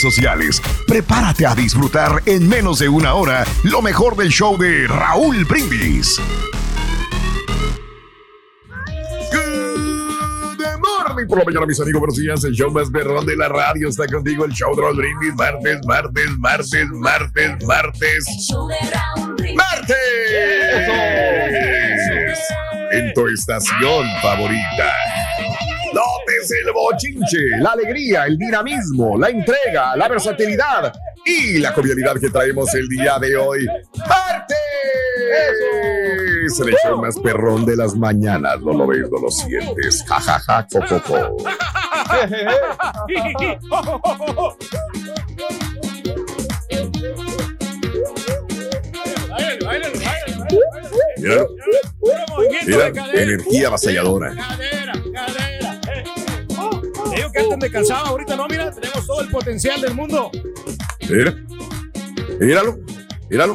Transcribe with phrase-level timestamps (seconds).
[0.00, 0.62] sociales.
[0.86, 6.20] Prepárate a disfrutar en menos de una hora lo mejor del show de Raúl Brindis.
[9.32, 12.00] Good morning por la mañana, mis amigos.
[12.00, 12.44] Buenos días.
[12.44, 14.44] El show más perrón de la radio está contigo.
[14.44, 15.34] El show de Raúl Brindis.
[15.34, 18.24] Martes, martes, martes, martes, martes.
[19.54, 19.98] ¡Martes!
[22.92, 24.92] En tu estación favorita.
[25.94, 30.92] Notes el bochinche, la alegría, el dinamismo, la entrega, la versatilidad
[31.24, 33.66] y la jovialidad que traemos el día de hoy.
[33.98, 34.56] ¡Martes!
[36.46, 38.60] Es el show más perrón de las mañanas.
[38.60, 40.04] No lo ves, no lo sientes.
[40.06, 41.36] Ja, ja, ja, co, co, co.
[51.18, 51.46] Mira,
[52.66, 54.34] mira, energía avasalladora.
[54.34, 55.43] Cadera, cadera.
[57.14, 60.30] Digo que antes de cansado, ahorita no, mira, tenemos todo el potencial del mundo.
[61.08, 61.34] Mira,
[62.40, 62.78] míralo,
[63.30, 63.54] míralo.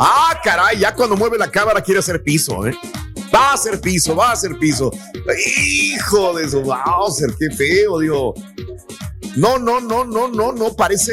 [0.00, 2.76] Ah, caray, ya cuando mueve la cámara quiere hacer piso, ¿eh?
[3.34, 4.90] Va a hacer piso, va a hacer piso.
[5.56, 8.34] Hijo de su Bowser, qué feo, digo.
[9.36, 11.12] No, no, no, no, no, no, parece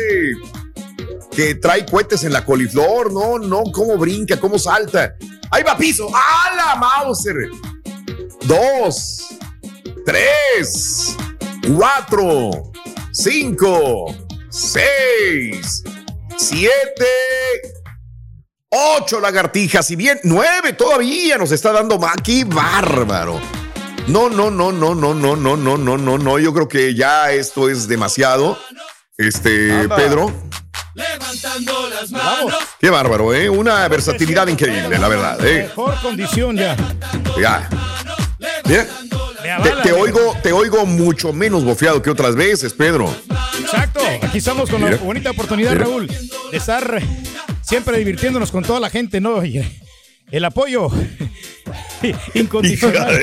[1.35, 3.11] que trae cohetes en la coliflor.
[3.11, 5.15] No, no, cómo brinca, cómo salta.
[5.51, 6.09] Ahí va piso.
[6.13, 7.35] ¡A la Mauser!
[8.45, 9.27] Dos,
[10.05, 11.17] tres,
[11.73, 12.71] cuatro,
[13.11, 14.15] cinco,
[14.49, 15.83] seis,
[16.37, 17.05] siete,
[18.69, 19.89] ocho lagartijas.
[19.91, 22.43] Y bien, nueve todavía nos está dando Maki.
[22.43, 23.39] Bárbaro.
[24.07, 26.39] No, no, no, no, no, no, no, no, no, no, no.
[26.39, 28.57] Yo creo que ya esto es demasiado.
[29.17, 29.95] Este, Anda.
[29.95, 30.31] Pedro.
[30.93, 32.53] Levantando las manos.
[32.79, 33.49] Qué bárbaro, ¿eh?
[33.49, 35.63] Una versatilidad increíble, la verdad, ¿eh?
[35.63, 36.77] Mejor condición ya.
[37.39, 37.67] Ya.
[38.39, 38.77] Me
[39.83, 43.13] te, oigo, te oigo mucho menos bofeado que otras veces, Pedro.
[43.59, 43.99] Exacto.
[44.21, 45.85] Aquí estamos con la bonita oportunidad, Mira.
[45.85, 47.01] Raúl, de estar
[47.61, 49.43] siempre divirtiéndonos con toda la gente, ¿no?
[49.43, 49.63] Y
[50.31, 50.89] el apoyo
[52.33, 53.19] incondicional.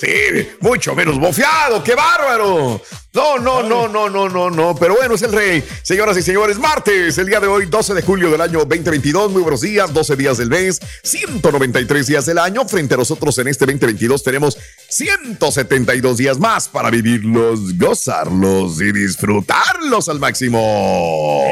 [0.00, 2.80] Sí, mucho menos bofeado, qué bárbaro.
[3.12, 4.76] No, no, no, no, no, no, no.
[4.76, 5.64] Pero bueno, es el rey.
[5.82, 9.32] Señoras y señores, martes, el día de hoy, 12 de julio del año 2022.
[9.32, 12.64] Muy buenos días, 12 días del mes, 193 días del año.
[12.68, 14.56] Frente a nosotros en este 2022 tenemos
[14.88, 21.42] 172 días más para vivirlos, gozarlos y disfrutarlos al máximo.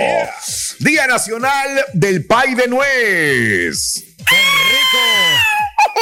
[0.79, 4.08] Día Nacional del Pay de Nuez.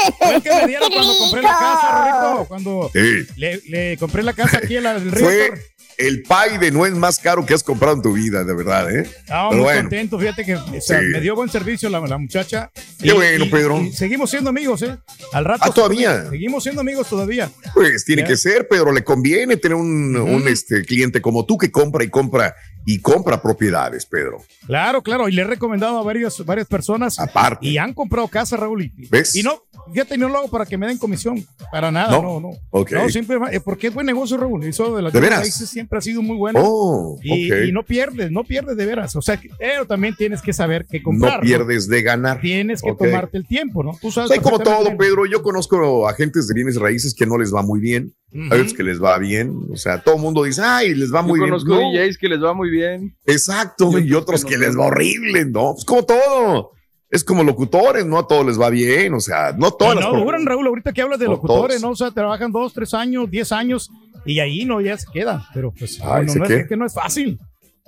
[0.05, 0.19] ¡Qué rico!
[0.21, 2.45] ¿Sabes qué me dieron cuando compré la casa, Rico?
[2.49, 3.27] Cuando Sí.
[3.37, 5.63] le, le compré la casa aquí en la del Fue, Río.
[5.99, 9.01] el pie de nuez más caro que has comprado en tu vida, de verdad, ¿eh?
[9.03, 9.81] Estaba muy bueno.
[9.83, 11.07] contento, fíjate que o sea, Sí.
[11.13, 12.71] me dio buen servicio la, la muchacha.
[13.01, 13.81] Qué bueno, Pedro.
[13.81, 14.97] y seguimos siendo amigos, ¿eh?
[15.33, 15.63] Al rato.
[15.65, 16.29] Ah, ¿todavía?
[16.31, 17.51] Seguimos siendo amigos todavía.
[17.75, 18.29] Pues tiene Ya.
[18.29, 22.09] que ser, Pedro, le conviene tener un, un, este, cliente como tú que compra y
[22.09, 22.55] compra
[22.89, 24.45] y compra propiedades, Pedro.
[24.67, 25.29] Claro, claro.
[25.29, 27.19] Y le he recomendado a varios, varias personas.
[27.19, 27.67] Aparte.
[27.67, 28.85] Y han comprado casa, Raúl.
[28.85, 29.35] Y, ¿Ves?
[29.35, 31.45] Y no, fíjate, no lo hago para que me den comisión.
[31.71, 32.23] Para nada, No.
[32.23, 32.51] no, no.
[32.71, 32.93] Ok.
[32.93, 34.65] No, siempre, eh, porque es buen negocio, Raúl.
[34.65, 35.41] Eso de las ¿De bienes veras?
[35.45, 36.61] raíces siempre ha sido muy bueno.
[36.63, 39.15] Oh, y, no pierdes, no pierdes de veras.
[39.17, 41.35] O sea, pero también tienes que saber qué comprar.
[41.37, 42.41] no pierdes de ganar.
[42.41, 43.97] Tienes que tomarte el tiempo, ¿no?
[44.01, 44.29] Tú sabes.
[44.29, 45.11] Soy como perfectamente todo, bien.
[45.11, 45.27] Pedro.
[45.27, 48.15] Yo conozco agentes de bienes raíces que no les va muy bien.
[48.51, 49.57] A veces que les va bien.
[49.73, 51.51] O sea, todo el mundo dice, ay, les va Yo muy bien.
[51.51, 53.17] conozco No, DJs que les va muy bien.
[53.25, 53.99] exacto.
[53.99, 54.87] Y otros que que no les va.
[54.87, 55.73] horrible, ¿no?
[55.73, 56.73] Pues como todo.
[57.17, 59.15] Es como locutores, no a todos les va bien.
[59.15, 61.83] O sea, no todas las no duran, Raúl, ahorita que hablas de No locutores, todos.
[61.83, 61.91] ¿no?
[61.93, 63.91] O sea, trabajan dos, tres años, diez años
[64.25, 65.43] y ahí no, ya se quedan.
[65.55, 66.57] Pero pues, Ay, no, ¿se no es, qué?
[66.61, 67.39] es que no es fácil.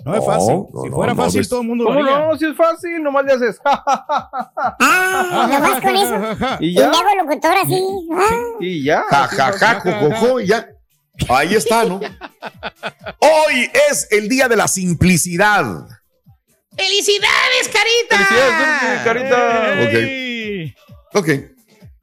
[0.04, 0.54] No, es No, fácil.
[0.72, 2.26] no, si no, fuera no, fácil, todo el mundo lo ¿Cómo haría.
[2.28, 2.38] no?
[2.38, 3.60] Si es fácil, nomás le haces.
[3.64, 6.56] Ah, nomás con eso.
[6.60, 6.90] y ya.
[6.90, 7.82] hago locutor así.
[8.12, 8.30] Ah.
[8.60, 9.02] Y ya.
[9.10, 9.92] Ja, ja, ja, fácil.
[9.92, 10.68] jo, jo, jo, y ya.
[11.28, 11.98] Ahí está, ¿no?
[13.20, 15.66] Hoy es el día de la simplicidad.
[16.78, 18.24] ¡Felicidades, Carita!
[18.24, 19.98] Felicidades, carita.
[19.98, 20.74] ¡Ey!
[21.14, 21.28] Ok.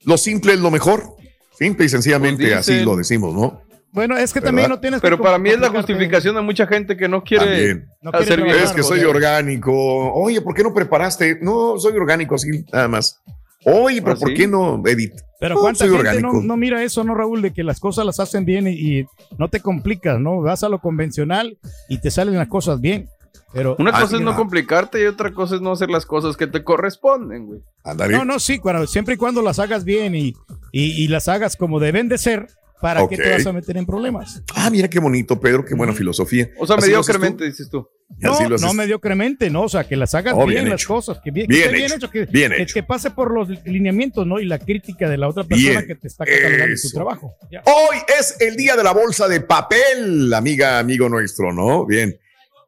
[0.04, 1.16] Lo simple es lo mejor.
[1.58, 3.62] Simple y sencillamente Pues así lo decimos, ¿no?
[3.92, 4.50] Bueno, es que ¿Verdad?
[4.50, 7.24] también no tienes que Pero para mí es la justificación de mucha gente que no
[7.24, 7.86] quiere.
[8.02, 8.58] No hacer bien.
[8.58, 9.72] Es que soy orgánico.
[10.14, 11.40] Oye, ¿por qué no preparaste?
[11.42, 13.22] No, soy orgánico, así, nada más.
[13.64, 14.36] Oye, pero ¿Ah, ¿por sí?
[14.36, 15.14] qué no, Edith?
[15.40, 16.34] Pero No, cuánta soy gente orgánico.
[16.34, 17.42] no, no mira eso, ¿no, Raúl?
[17.42, 19.06] De que las cosas las hacen bien y, y
[19.38, 20.42] no te complicas, ¿no?
[20.42, 21.58] Vas a lo convencional
[21.88, 23.08] y te salen las cosas bien.
[23.54, 24.36] Pero Una Ah, cosa es no mira.
[24.38, 27.62] complicarte y otra cosa es no hacer las cosas que te corresponden, güey.
[27.84, 28.18] Ándale.
[28.18, 30.34] no, no, sí, cuando, siempre y cuando las hagas bien y,
[30.72, 32.48] y, y las hagas como deben de ser,
[32.82, 34.42] ¿para qué te vas a meter en problemas?
[34.56, 36.50] Ah, mira qué bonito, Pedro, qué buena filosofía.
[36.60, 37.88] O sea, ¿Así lo haces mediocremente, dices tú.
[38.20, 40.94] No, no mediocremente, no, o sea, que las hagas Oh, bien, bien las hecho.
[40.94, 42.74] cosas, que bien, Bien que esté hecho, que, bien que- hecho.
[42.76, 44.40] que pase por los lineamientos, ¿no?
[44.40, 47.34] Y la crítica de la otra persona Bien, que te está catalogando tu trabajo.
[47.52, 47.64] Ya.
[47.66, 51.86] Hoy es el día de la bolsa de papel, amiga, amigo nuestro, ¿no?
[51.86, 52.16] Bien.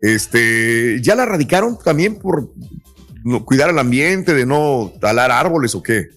[0.01, 2.51] Este, ¿ya la radicaron también por
[3.23, 6.09] no- cuidar el ambiente, de no talar árboles o qué?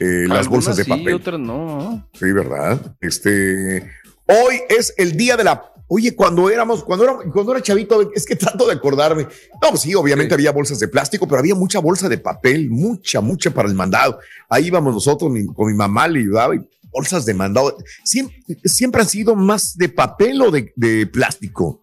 [0.00, 1.14] Eh, las bolsas de sí, papel.
[1.14, 2.08] otras no.
[2.14, 2.96] Sí, ¿verdad?
[3.00, 3.88] Este,
[4.26, 5.64] hoy es el día de la.
[5.86, 9.24] Oye, cuando éramos, cuando era, cuando era chavito, es que trato de acordarme.
[9.62, 10.34] No, pues sí, obviamente Sí.
[10.34, 14.18] había bolsas de plástico, pero había mucha bolsa de papel, mucha, mucha para el mandado.
[14.48, 16.60] Ahí íbamos nosotros, mi- con mi mamá le ayudaba y
[16.90, 17.76] bolsas de mandado.
[18.04, 21.81] Siempre, siempre han sido más de papel o de, de plástico.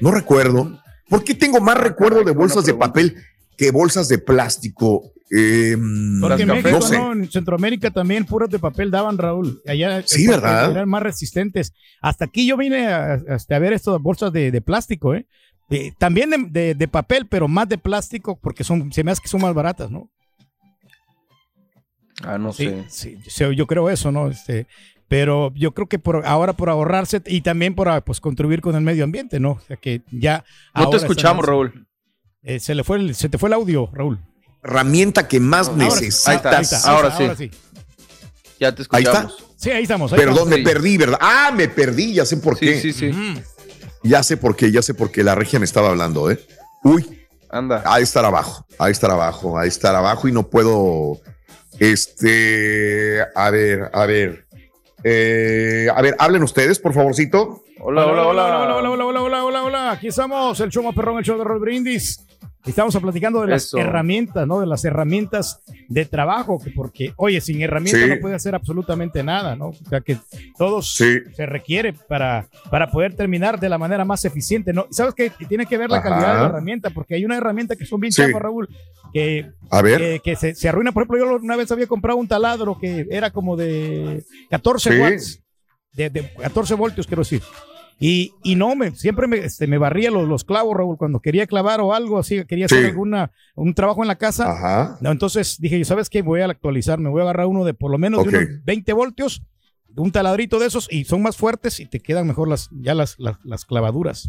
[0.00, 0.80] No recuerdo.
[1.08, 3.16] ¿Por qué tengo más recuerdo de bolsas de papel
[3.56, 5.12] que bolsas de plástico?
[5.30, 5.76] Eh,
[6.20, 6.98] Porque en México, no sé.
[6.98, 9.60] no, en Centroamérica también puras de papel daban, Raúl.
[9.66, 10.70] Allá Sí, ¿verdad?
[10.70, 11.72] Eran más resistentes.
[12.00, 15.26] Hasta aquí yo vine a, hasta a ver estas bolsas de, de plástico, ¿eh?
[15.68, 19.20] De- también de, de- de papel, pero más de plástico porque son, se me hace
[19.22, 20.10] que son más baratas, ¿no?
[22.22, 22.84] Ah, no Sí, sé.
[22.88, 24.28] sí, yo- yo creo eso, ¿no?
[24.28, 24.66] Este,
[25.08, 28.74] pero yo creo que por ahora por ahorrarse y también por ah, pues, contribuir con
[28.74, 29.52] el medio ambiente, ¿no?
[29.52, 30.44] O sea que ya.
[30.74, 31.86] No ahora te escuchamos, más- Raúl.
[32.42, 34.18] Eh, se le fue el- se te fue el audio, Raúl.
[34.62, 36.28] herramienta que más Ahora necesitas.
[36.28, 37.50] Ahí está, Ahí está, Ahora ahí está, sí.
[38.58, 39.18] Ya te Ahí está.
[39.20, 39.44] escuchamos.
[39.56, 40.12] Sí, ahí estamos.
[40.12, 40.58] Ahí Perdón, estamos.
[40.58, 41.18] me perdí, ¿verdad?
[41.20, 42.80] Ah, me perdí, ya sé por Sí, qué.
[42.80, 43.10] sí, sí.
[44.02, 45.22] Ya sé por qué, ya sé por qué.
[45.24, 46.38] La regia me estaba hablando, ¿eh?
[46.84, 47.82] Uy, Anda.
[47.86, 51.20] ahí estar abajo, ahí estar abajo, ahí estar abajo y no puedo.
[51.78, 54.45] Este, a ver, a ver.
[55.08, 57.62] Eh, a ver, hablen ustedes, por favorcito.
[57.78, 58.44] Hola, hola, hola.
[58.44, 59.90] hola, hola, hola, hola, hola, hola, hola.
[59.92, 62.25] Aquí estamos, el show más perrón, el show de Roll Brindis.
[62.66, 63.78] Estamos platicando de las Eso.
[63.78, 64.60] herramientas, ¿no?
[64.60, 68.08] De las herramientas de trabajo, que porque, oye, sin herramientas Sí.
[68.10, 69.68] no puede hacer absolutamente nada, ¿no?
[69.68, 70.16] O sea, que
[70.58, 71.18] todo Sí.
[71.34, 74.86] se requiere para, para poder terminar de la manera más eficiente, ¿no?
[74.90, 75.30] ¿Sabes qué?
[75.48, 76.08] Tiene que ver la Ajá.
[76.08, 78.22] calidad de la herramienta, porque hay una herramienta que son bien Sí.
[78.22, 78.68] chafas, Raúl,
[79.12, 80.90] que A ver, que, que se, se arruina.
[80.92, 84.98] Por ejemplo, yo una vez había comprado un taladro que era como de 14 Sí.
[84.98, 85.42] watts,
[85.92, 87.42] de, de 14 voltios, quiero decir.
[87.98, 91.46] Y, y no, me, siempre me, este, me barría los, los clavos, Raúl, cuando quería
[91.46, 92.86] clavar o algo así, quería hacer Sí.
[92.90, 94.50] alguna, un trabajo en la casa.
[94.52, 94.98] ajá.
[95.00, 96.20] No, entonces dije, yo, ¿sabes qué?
[96.20, 98.92] Voy a actualizar, me voy a agarrar uno de por lo menos de unos 20
[98.92, 99.42] voltios,
[99.96, 103.18] un taladrito de esos, y son más fuertes y te quedan mejor las, ya las,
[103.18, 104.28] las, las clavaduras.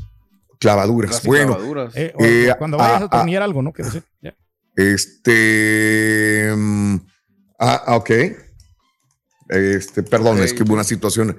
[0.60, 1.22] Clavaduras.
[1.26, 1.94] Bueno, clavaduras.
[1.98, 3.74] Eh, o- Eh, cuando vayas ah, a tornillar algo, ¿no?
[3.74, 4.34] Quiero decir, ya.
[4.78, 6.54] este.
[6.56, 6.96] mm,
[7.60, 8.12] Ah, ok.
[9.50, 11.38] Este, perdón, es que hubo una situación.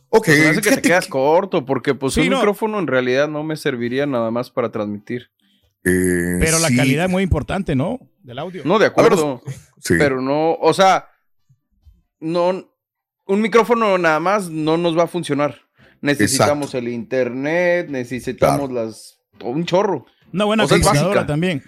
[0.10, 0.27] Ok.
[0.29, 2.36] Me hace que te quedas corto, porque pues Sí, un no.
[2.38, 5.29] micrófono en realidad no me serviría nada más para transmitir.
[5.84, 6.75] Eh, Pero la sí.
[6.77, 8.00] calidad es muy importante, ¿no?
[8.22, 8.62] Del audio.
[8.65, 9.41] No, de acuerdo.
[9.82, 9.96] Sí.
[9.98, 11.08] Pero no, o sea,
[12.20, 12.70] no,
[13.25, 15.56] un micrófono nada más no nos va a funcionar.
[16.01, 20.05] Necesitamos el internet, necesitamos las, un chorro.
[20.34, 21.25] Una buena O sea, básica.
[21.25, 21.63] también.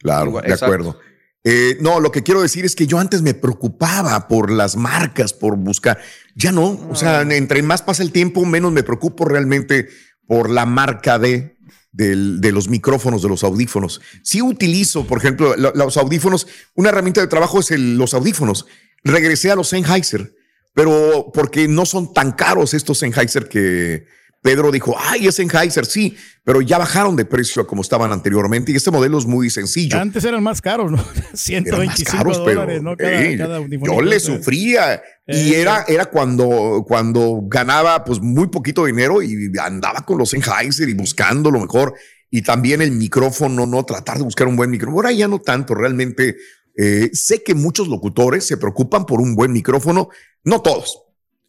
[0.00, 0.64] Claro, Igual, de exacto.
[0.74, 0.98] acuerdo.
[1.44, 5.32] Eh, no, lo que quiero decir es que yo antes me preocupaba por las marcas,
[5.32, 5.98] por buscar.
[6.34, 9.88] Ya no, o sea, entre más pasa el tiempo, menos me preocupo realmente
[10.26, 11.56] por la marca de,
[11.92, 14.00] del- de los micrófonos, de los audífonos.
[14.24, 16.48] Sí utilizo, por ejemplo, lo- los audífonos.
[16.74, 18.66] Una herramienta de trabajo es el- los audífonos.
[19.04, 20.34] Regresé a los Sennheiser,
[20.74, 24.06] pero porque no son tan caros estos Sennheiser que
[24.46, 28.70] Pedro dijo, ay, es Sennheiser, sí, pero ya bajaron de precio a como estaban anteriormente
[28.70, 29.98] y este modelo es muy sencillo.
[29.98, 30.98] Antes eran más caros, ¿no?
[31.16, 32.96] Eran más 125 caros, pero dólares, ¿no?
[32.96, 38.46] Cada, ey, cada yo le sufría y Eh, era, era cuando, cuando ganaba pues muy
[38.46, 41.94] poquito dinero y andaba con los Sennheiser y buscando lo mejor
[42.30, 44.98] y también el micrófono, no tratar de buscar un buen micrófono.
[44.98, 46.36] Ahora ya no tanto, realmente
[46.76, 50.08] eh, sé que muchos locutores se preocupan por un buen micrófono,
[50.44, 51.02] no todos.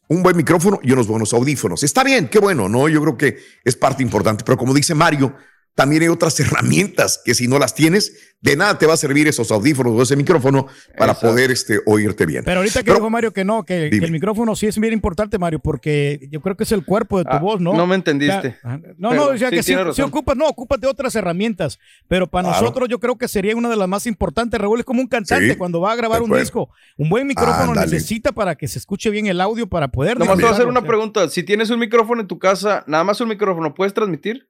[0.08, 1.82] Un buen micrófono y unos buenos audífonos.
[1.82, 2.88] Está bien, qué bueno, ¿no?
[2.88, 5.34] Yo creo que es parte importante, pero como dice Mario,
[5.78, 9.28] también hay otras herramientas que si no las tienes, de nada te va a servir
[9.28, 10.66] esos audífonos o ese micrófono
[10.96, 11.28] para Exacto.
[11.28, 12.42] poder este, oírte bien.
[12.44, 15.38] Pero ahorita que Pero- dijo Mario que no, que, el micrófono sí es bien importante,
[15.38, 17.74] Mario, porque yo creo que es el cuerpo de tu Ah, voz, ¿no?
[17.74, 18.36] no me entendiste.
[18.36, 18.80] O sea, ajá.
[18.98, 20.04] no, Pero no, o sea sí, que sí, tiene sí razón.
[20.06, 22.60] ocupas, no, ocupas de otras herramientas, pero para Claro.
[22.62, 25.50] nosotros yo creo que sería una de las más importantes, Raúl, es como un cantante
[25.52, 26.70] Sí, cuando va a grabar un disco.
[26.96, 27.92] Un buen micrófono Ándale.
[27.92, 30.18] necesita para que se escuche bien el audio para poder...
[30.18, 31.28] Nomás te voy a hacer una pregunta.
[31.28, 34.48] Si tienes un micrófono en tu casa, nada más un micrófono, ¿puedes transmitir?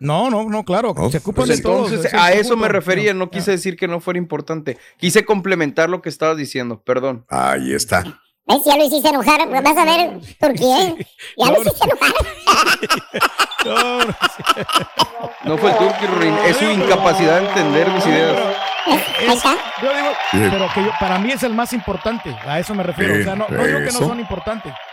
[0.00, 1.86] No, no, no, claro, No, se ocupan Pues de todo.
[1.86, 3.30] entonces, a eso me refería, no Ah.
[3.30, 4.76] quise decir que no fuera importante.
[4.98, 7.24] Quise complementar lo que estabas diciendo, perdón.
[7.30, 8.02] Ahí está.
[8.46, 8.58] ¿Ves?
[8.66, 9.48] Ya lo hiciste enojar.
[9.48, 10.94] Vas a ver, Turquía.
[11.38, 12.12] Ya No, lo hiciste enojar.
[13.64, 14.14] No, no,
[15.44, 18.36] No fue el Turkey Ring, es su incapacidad de entender mis ideas.
[18.86, 19.54] Ahí está.
[19.80, 23.14] Yo digo, pero que yo, para mí es el más importante, a eso me refiero.
[23.14, 24.74] Sí, o sea, no, no digo que no son importantes.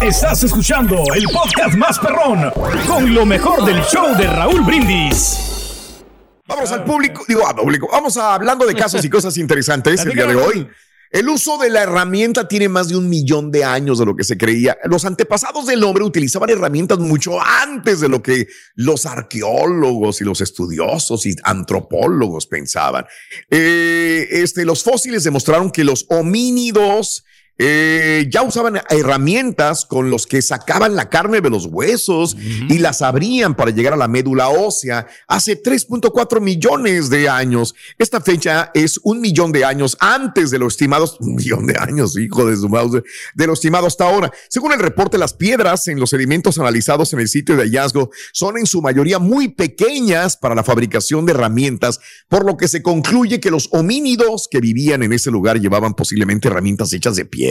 [0.00, 2.50] Estás escuchando el podcast más perrón
[2.86, 6.02] con lo mejor del show de Raúl Brindis.
[6.46, 10.12] Vamos al público, digo al público, vamos a hablando de casos y cosas interestes el
[10.12, 10.68] día de hoy.
[11.10, 14.24] El uso de la herramienta tiene más de un millón de años de lo que
[14.24, 14.76] se creía.
[14.84, 20.40] Los antepasados del hombre utilizaban herramientas mucho antes de lo que los arqueólogos y los
[20.40, 23.06] estudiosos y antropólogos pensaban.
[23.50, 27.24] Eh, este, los fósiles demostraron que los homínidos
[27.58, 33.00] eh, ya usaban herramientas con los que sacaban la carne de los huesos y las
[33.00, 37.74] abrían para llegar a la médula ósea hace 3.4 millones de años.
[37.98, 42.18] Esta fecha es un millón de años antes de los estimados, un millón de años,
[42.18, 43.02] hijo de su mouse,
[43.34, 44.30] de lo estimado hasta ahora.
[44.50, 48.58] Según el reporte, las piedras en los sedimentos analizados en el sitio de hallazgo son
[48.58, 53.40] en su mayoría muy pequeñas para la fabricación de herramientas, por lo que se concluye
[53.40, 57.45] que los homínidos que vivían en ese lugar llevaban posiblemente herramientas hechas de piedra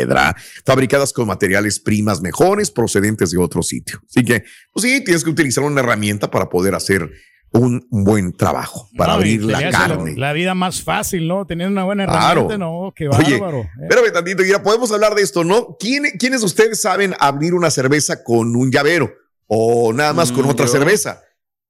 [0.66, 4.02] fabricadas con materiales primas mejores procedentes de otro sitio.
[4.10, 7.10] Así que, pues sí, tienes que utilizar una herramienta para poder hacer
[7.52, 10.16] un buen trabajo, para abrir la carne.
[10.18, 11.46] La, vida más fácil, ¿no?
[11.46, 13.60] Tener una buena herramienta, no, qué bárbaro.
[13.60, 15.78] Oye, espérame tantito, ya podemos hablar de esto, ¿no?
[15.80, 19.14] ¿Quiénes de ustedes saben abrir una cerveza con un llavero
[19.48, 21.22] o nada más con mm, otra cerveza?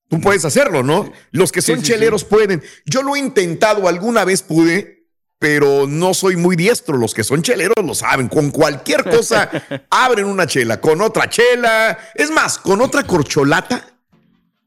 [0.07, 1.11] Tú puedes hacerlo, ¿no?
[1.31, 2.63] Los que son cheleros pueden.
[2.85, 5.04] Yo lo he intentado, alguna vez pude,
[5.39, 6.97] pero no soy muy diestro.
[6.97, 8.27] Los que son cheleros lo saben.
[8.27, 9.49] Con cualquier cosa
[9.89, 11.97] abren una chela, con otra chela.
[12.15, 13.95] Es más, con otra corcholata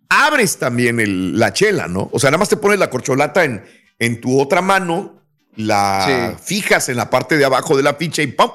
[0.08, 2.08] abres también la chela, ¿no?
[2.12, 3.64] O sea, nada más te pones la corcholata en,
[3.98, 5.22] en tu otra mano,
[5.56, 8.50] la fijas en la parte de abajo de la ficha y ¡pum!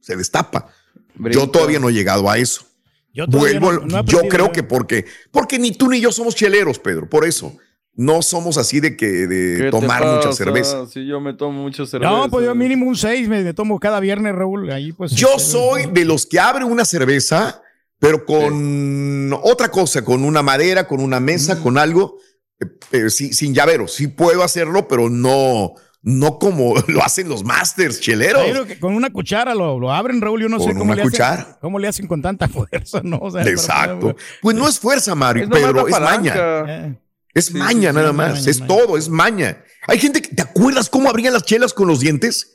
[0.00, 0.68] Se destapa.
[1.16, 2.64] Yo todavía no he llegado a eso.
[3.12, 7.24] Yo Vuelvo, yo creo que porque, porque ni tú ni yo somos cheleros, Pedro, por
[7.24, 7.56] eso
[8.00, 10.86] no somos así de que de tomar mucha cerveza.
[10.86, 12.10] Si yo me tomo mucha cerveza.
[12.10, 14.70] No, pues yo mínimo un seis me, tomo cada viernes, Raúl.
[14.70, 15.12] Ahí pues.
[15.12, 17.60] Yo este, soy de los que abre una cerveza,
[17.98, 21.62] pero con otra cosa, con una madera, con una mesa, mm.
[21.62, 22.16] con algo,
[22.58, 23.86] eh, eh, sin llavero.
[23.86, 25.74] Sí puedo hacerlo, pero no.
[26.02, 28.42] No como lo hacen los masters cheleros.
[28.80, 30.40] con una cuchara lo, abren, Raúl.
[30.40, 33.20] Yo no sé cómo le, hacen, cómo le hacen con tanta fuerza, ¿no?
[33.40, 34.16] Exacto.
[34.40, 36.34] pues no es fuerza, Mario, pero es maña.
[36.66, 36.94] Eh.
[37.34, 39.64] Es maña nada más, es todo, es maña.
[39.86, 42.54] Hay gente que, ¿te acuerdas cómo abrían las chelas con los dientes?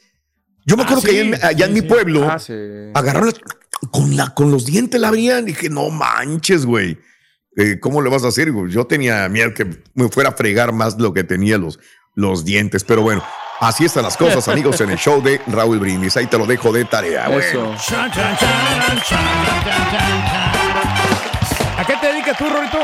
[0.66, 2.38] Yo me ah, acuerdo que allá, en, mi pueblo ah,
[2.94, 3.34] agarraron
[3.92, 6.98] con, la, con los dientes la abrían y dije, no manches, güey.
[7.58, 8.52] Eh, ¿Cómo le vas a hacer?
[8.70, 11.80] Yo tenía miedo que me fuera a fregar más lo que tenía los,
[12.14, 13.24] los dientes, pero bueno.
[13.62, 16.18] Así están las cosas, amigos, en el show de Raúl Brindis.
[16.18, 17.26] Ahí te lo dejo de tarea.
[21.78, 22.80] ¿A qué te dedicas tú, Rolito?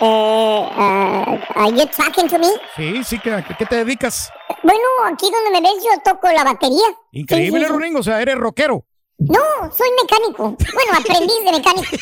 [0.00, 2.46] Eh, uh, are you talking to me?
[2.76, 4.30] Sí, sí, ¿qué, ¿qué te dedicas?
[4.62, 6.84] Bueno, aquí donde me ves yo toco la batería.
[7.12, 8.84] Increíble, sí, o sea, eres rockero.
[9.18, 9.40] No,
[9.76, 10.56] soy mecánico.
[10.74, 11.96] Bueno, aprendiz de mecánico.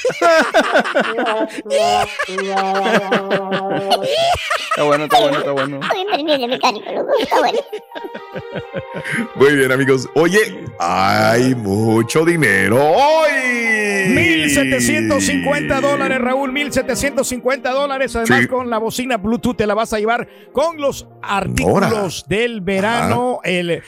[4.71, 5.81] está bueno, está bueno, está bueno.
[5.91, 7.13] Soy aprendiz de mecánico, loco.
[7.19, 7.59] Está bueno.
[9.35, 10.09] Muy bien, amigos.
[10.15, 14.09] Oye, hay mucho dinero hoy.
[14.09, 16.53] 1750 dólares, Raúl.
[16.53, 18.15] 1750 dólares.
[18.15, 23.41] Además, con la bocina Bluetooth te la vas a llevar con los artículos del verano.
[23.43, 23.83] El,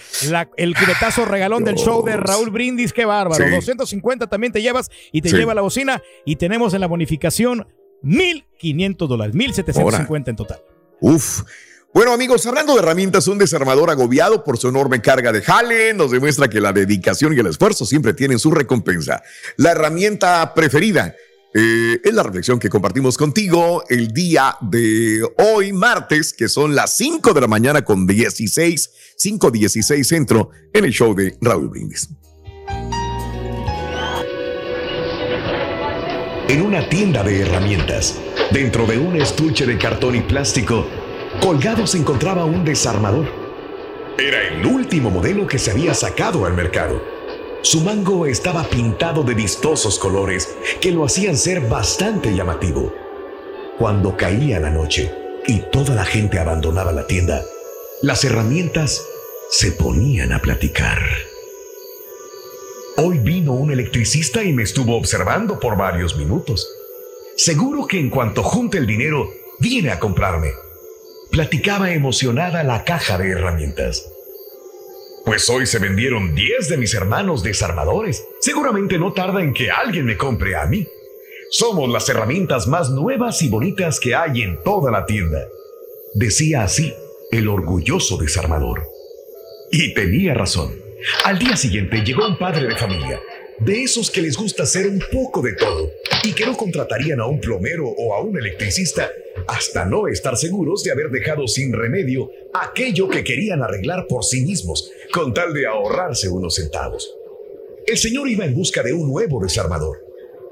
[0.57, 2.92] el cubetazo regalón del show de Raúl Brindis.
[2.92, 3.50] Que va bárbaro.
[3.50, 6.02] 250 también te llevas y te lleva la bocina.
[6.24, 7.66] Y tenemos en la bonificación
[8.02, 10.61] 1500 dólares, 1750 en total.
[11.00, 11.42] Uf.
[11.94, 16.11] Bueno, amigos, hablando de herramientas, un desarmador agobiado por su enorme carga de jale nos
[16.11, 19.22] demuestra que la dedicación y el esfuerzo siempre tienen su recompensa.
[19.57, 21.14] La herramienta preferida
[21.54, 26.94] eh, es la reflexión que compartimos contigo el día de hoy, martes, que son las
[26.96, 32.11] 5 de la mañana con 16, 5.16 centro, en el show de Raúl Brindis.
[36.48, 38.18] En una tienda de herramientas.
[38.50, 40.87] Dentro de un estuche de cartón y plástico,
[41.40, 43.26] colgado se encontraba un desarmador.
[44.18, 47.00] Era el último modelo que se había sacado al mercado.
[47.61, 52.94] Su mango estaba pintado de vistosos colores que lo hacían ser bastante llamativo.
[53.78, 55.12] Cuando caía la noche
[55.46, 57.42] y toda la gente abandonaba la tienda,
[58.00, 59.04] las herramientas
[59.50, 60.98] se ponían a platicar.
[63.00, 66.68] Hoy vino un electricista y me estuvo observando por varios minutos.
[67.37, 69.30] Seguro que en cuanto junte el dinero,
[69.61, 70.50] viene a comprarme.
[71.30, 74.11] Platicaba emocionada la caja de herramientas.
[75.24, 78.26] Pues hoy se vendieron 10 de mis hermanos desarmadores.
[78.40, 80.84] Seguramente no tarda en que alguien me compre a mí.
[81.52, 85.46] Somos las herramientas más nuevas y bonitas que hay en toda la tienda.
[86.14, 86.92] Decía así
[87.30, 88.82] el orgulloso desarmador.
[89.70, 90.88] Y tenía razón.
[91.24, 93.20] Al día siguiente llegó un padre de familia,
[93.61, 95.92] de esos que les gusta hacer un poco de todo
[96.24, 99.08] y que no contratarían a un plomero o a un electricista
[99.46, 104.40] hasta no estar seguros de haber dejado sin remedio aquello que querían arreglar por sí
[104.40, 107.14] mismos, con tal de ahorrarse unos centavos.
[107.87, 109.98] El señor iba en busca de un nuevo desarmador,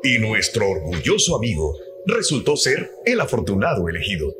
[0.05, 4.33] y nuestro orgulloso amigo resultó ser el afortunado elegido.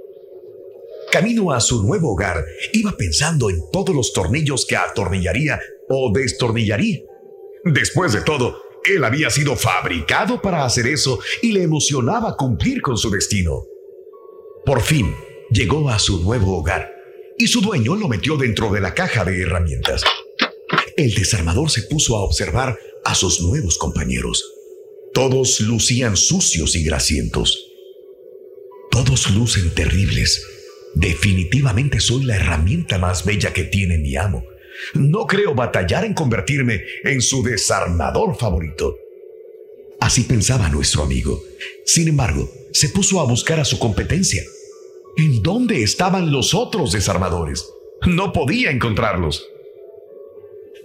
[1.11, 7.01] Camino a su nuevo hogar, iba pensando en todos los tornillos que atornillaría o destornillaría.
[7.65, 12.97] Después de todo, él había sido fabricado para hacer eso y le emocionaba cumplir con
[12.97, 13.65] su destino.
[14.65, 15.15] Por fin,
[15.51, 16.93] llegó a su nuevo hogar
[17.39, 20.03] y su dueño lo metió dentro de la caja de herramientas.
[20.97, 24.45] El desarmador se puso a observar a sus nuevos compañeros.
[25.13, 27.71] Todos lucían sucios y grasientos.
[28.91, 30.45] Todos lucen terribles.
[30.95, 34.45] Definitivamente soy la herramienta más bella que tiene mi amo.
[34.95, 38.97] No creo batallar en convertirme en su desarmador favorito.
[40.01, 41.43] Así pensaba nuestro amigo.
[41.85, 44.43] Sin embargo, se puso a buscar a su competencia.
[45.17, 47.69] ¿En dónde estaban los otros desarmadores?
[48.07, 49.47] No podía encontrarlos.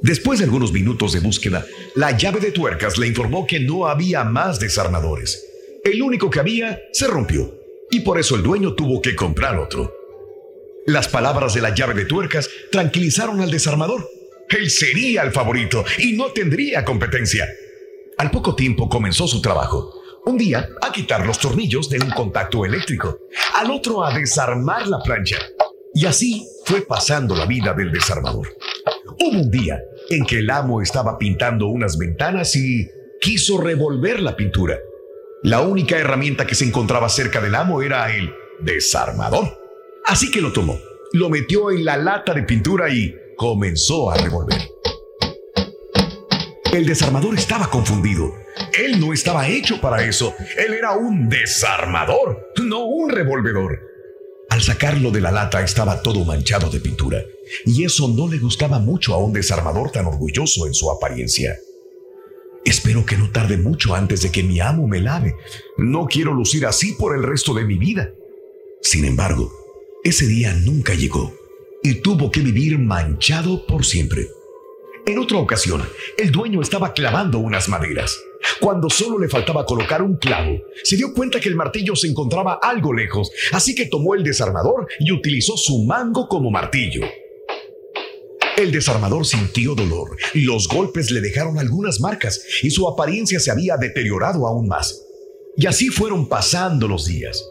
[0.01, 4.23] Después de algunos minutos de búsqueda, la llave de tuercas le informó que no había
[4.23, 5.45] más desarmadores.
[5.83, 7.53] El único que había se rompió
[7.91, 9.93] y por eso el dueño tuvo que comprar otro.
[10.91, 14.09] Las palabras de la llave de tuercas tranquilizaron al desarmador.
[14.49, 17.47] Él sería el favorito y no tendría competencia.
[18.17, 19.93] Al poco tiempo comenzó su trabajo.
[20.25, 23.19] Un día a quitar los tornillos de un contacto eléctrico,
[23.55, 25.37] al otro a desarmar la plancha.
[25.93, 28.49] Y así fue pasando la vida del desarmador.
[29.17, 32.85] Hubo un día en que el amo estaba pintando unas ventanas y
[33.21, 34.77] quiso revolver la pintura.
[35.41, 39.60] La única herramienta que se encontraba cerca del amo era el desarmador.
[40.05, 40.79] Así que lo tomó,
[41.13, 44.61] lo metió en la lata de pintura y comenzó a revolver.
[46.73, 48.33] El desarmador estaba confundido.
[48.77, 50.33] Él no estaba hecho para eso.
[50.57, 53.79] Él era un desarmador, no un revolvedor.
[54.49, 57.23] Al sacarlo de la lata estaba todo manchado de pintura,
[57.65, 61.57] y eso no le gustaba mucho a un desarmador tan orgulloso en su apariencia.
[62.63, 65.35] Espero que no tarde mucho antes de que mi amo me lave.
[65.77, 68.11] No quiero lucir así por el resto de mi vida.
[68.81, 69.51] Sin embargo,
[70.03, 71.31] ese día nunca llegó
[71.83, 74.27] y tuvo que vivir manchado por siempre.
[75.05, 75.83] En otra ocasión,
[76.17, 78.17] el dueño estaba clavando unas maderas.
[78.59, 82.59] Cuando solo le faltaba colocar un clavo, se dio cuenta que el martillo se encontraba
[82.63, 87.01] algo lejos, así que tomó el desarmador y utilizó su mango como martillo.
[88.57, 93.77] El desarmador sintió dolor, los golpes le dejaron algunas marcas y su apariencia se había
[93.77, 95.03] deteriorado aún más.
[95.57, 97.43] Y así fueron pasando los días.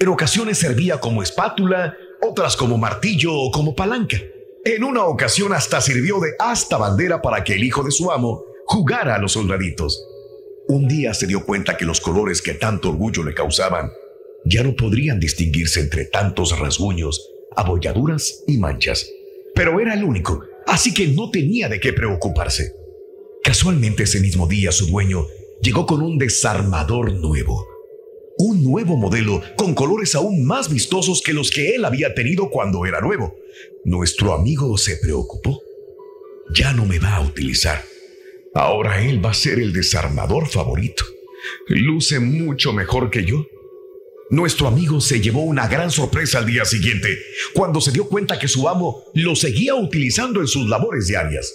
[0.00, 4.16] En ocasiones servía como espátula, otras como martillo o como palanca.
[4.64, 8.44] En una ocasión hasta sirvió de hasta bandera para que el hijo de su amo
[8.66, 10.00] jugara a los soldaditos.
[10.68, 13.90] Un día se dio cuenta que los colores que tanto orgullo le causaban
[14.44, 19.10] ya no podrían distinguirse entre tantos rasguños, abolladuras y manchas.
[19.54, 22.72] Pero era el único, así que no tenía de qué preocuparse.
[23.42, 25.26] Casualmente ese mismo día su dueño
[25.60, 27.66] llegó con un desarmador nuevo
[28.38, 32.86] un nuevo modelo con colores aún más vistosos que los que él había tenido cuando
[32.86, 33.36] era nuevo.
[33.84, 35.60] Nuestro amigo se preocupó.
[36.54, 37.82] Ya no me va a utilizar.
[38.54, 41.04] Ahora él va a ser el desarmador favorito.
[41.66, 43.44] Luce mucho mejor que yo.
[44.30, 47.08] Nuestro amigo se llevó una gran sorpresa al día siguiente,
[47.54, 51.54] cuando se dio cuenta que su amo lo seguía utilizando en sus labores diarias.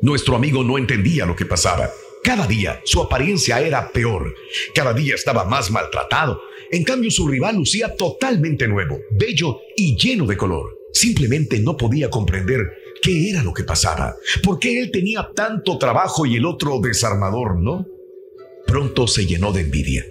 [0.00, 1.90] Nuestro amigo no entendía lo que pasaba
[2.26, 4.34] cada día su apariencia era peor,
[4.74, 6.42] cada día estaba más maltratado.
[6.72, 10.76] En cambio su rival lucía totalmente nuevo, bello y lleno de color.
[10.92, 12.62] Simplemente no podía comprender
[13.00, 17.62] qué era lo que pasaba, por qué él tenía tanto trabajo y el otro desarmador,
[17.62, 17.86] ¿no?
[18.66, 20.04] Pronto se llenó de envidia.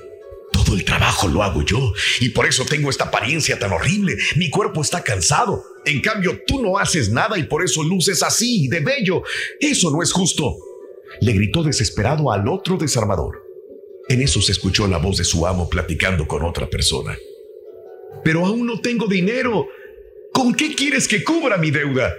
[0.54, 4.16] Todo el trabajo lo hago yo y por eso tengo esta apariencia tan horrible.
[4.38, 5.66] Mi cuerpo está cansado.
[5.84, 9.22] En cambio, tú no haces nada y por eso luces así, de bello.
[9.60, 10.56] Eso no es justo
[11.22, 13.44] le gritó desesperado al otro desarmador.
[14.08, 17.18] En eso se escuchó la voz de su amo platicando con otra persona.
[18.24, 19.68] Pero aún no tengo dinero.
[20.32, 22.14] ¿Con qué quieres que cubra mi deuda?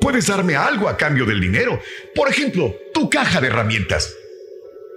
[0.00, 1.78] Puedes darme algo a cambio del dinero.
[2.14, 4.14] Por ejemplo, tu caja de herramientas.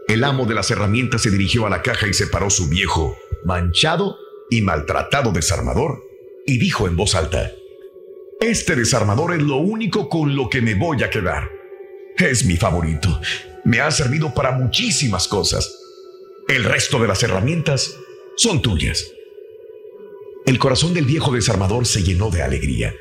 [0.07, 4.17] El amo de las herramientas se dirigió a la caja y separó su viejo, manchado
[4.49, 6.03] y maltratado desarmador
[6.45, 7.51] y dijo en voz alta,
[8.39, 11.54] Este desarmador es lo único con lo que me voy a quedar.
[12.17, 13.19] Es mi favorito.
[13.65, 15.77] Me ha servido para muchísimas cosas.
[16.47, 17.97] El resto de las herramientas
[18.37, 19.05] son tuyas.
[20.45, 22.95] El corazón del viejo desarmador se llenó de alegría.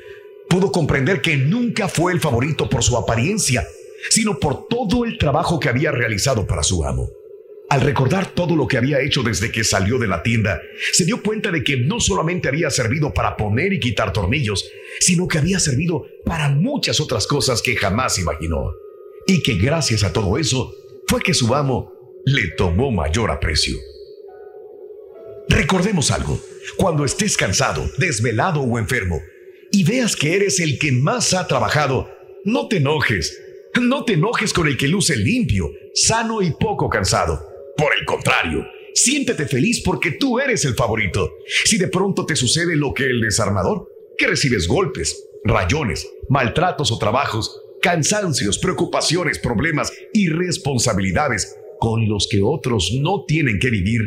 [0.48, 3.64] Pudo comprender que nunca fue el favorito por su apariencia,
[4.10, 7.08] sino por todo el trabajo que había realizado para su amo.
[7.70, 10.60] Al recordar todo lo que había hecho desde que salió de la tienda,
[10.92, 15.28] se dio cuenta de que no solamente había servido para poner y quitar tornillos, sino
[15.28, 18.72] que había servido para muchas otras cosas que jamás imaginó.
[19.26, 20.74] Y que gracias a todo eso
[21.06, 21.92] fue que su amo
[22.24, 23.76] le tomó mayor aprecio.
[25.48, 26.40] Recordemos algo,
[26.76, 29.20] cuando estés cansado, desvelado o enfermo,
[29.70, 32.08] y veas que eres el que más ha trabajado,
[32.44, 33.40] no te enojes.
[33.80, 37.42] No te enojes con el que luce limpio, sano y poco cansado.
[37.76, 41.32] Por el contrario, siéntete feliz porque tú eres el favorito.
[41.64, 46.98] Si de pronto te sucede lo que el desarmador, que recibes golpes, rayones, maltratos o
[46.98, 54.00] trabajos, cansancios, preocupaciones, problemas y responsabilidades con los que otros no tienen que vivir,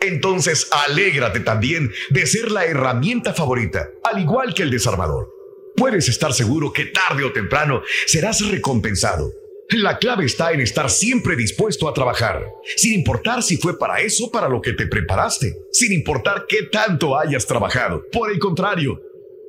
[0.00, 5.30] entonces alégrate también de ser la herramienta favorita, al igual que el desarmador.
[5.76, 9.30] Puedes estar seguro que tarde o temprano serás recompensado
[9.70, 12.44] la clave está en estar siempre dispuesto a trabajar,
[12.76, 17.18] sin importar si fue para eso para lo que te preparaste, sin importar qué tanto
[17.18, 18.02] hayas trabajado.
[18.12, 19.00] Por el contrario,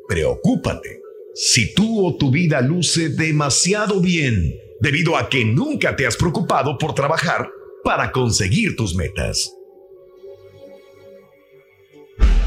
[0.07, 1.02] preocúpate
[1.33, 6.77] si tú o tu vida luce demasiado bien debido a que nunca te has preocupado
[6.77, 7.49] por trabajar
[7.83, 9.51] para conseguir tus metas.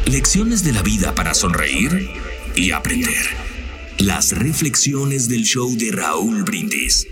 [0.05, 2.11] Lecciones de la vida para sonreír
[2.55, 3.27] y aprender.
[3.99, 7.07] Las reflexiones del show de Raúl Brindis.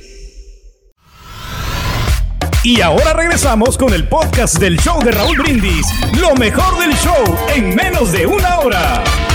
[2.62, 5.86] Y ahora regresamos con el podcast del show de Raúl Brindis,
[6.18, 9.33] lo mejor del show en menos de una hora.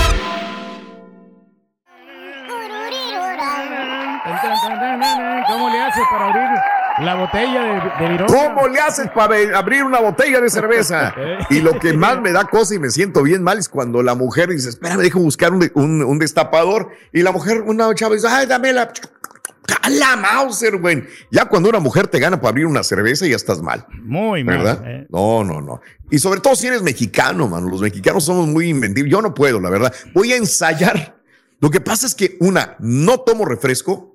[7.00, 11.14] La botella de, de ¿Cómo le haces para abrir una botella de cerveza?
[11.50, 14.14] y lo que más me da cosa y me siento bien mal es cuando la
[14.14, 16.90] mujer dice, espera, me dejo buscar un, un, destapador.
[17.12, 18.92] Y la mujer, una chava dice, ay, dámela
[19.88, 21.04] la Mauser, güey.
[21.30, 23.86] Ya cuando una mujer te gana para abrir una cerveza, ya estás mal.
[24.02, 24.58] Muy mal.
[24.58, 24.82] ¿Verdad?
[24.86, 25.06] Eh.
[25.10, 25.80] No, no, no.
[26.10, 27.68] Y sobre todo si eres mexicano, mano.
[27.68, 29.10] Los mexicanos somos muy inventivos.
[29.10, 29.94] Yo no puedo, la verdad.
[30.14, 31.20] Voy a ensayar.
[31.60, 34.09] Lo que pasa es que, una, no tomo refresco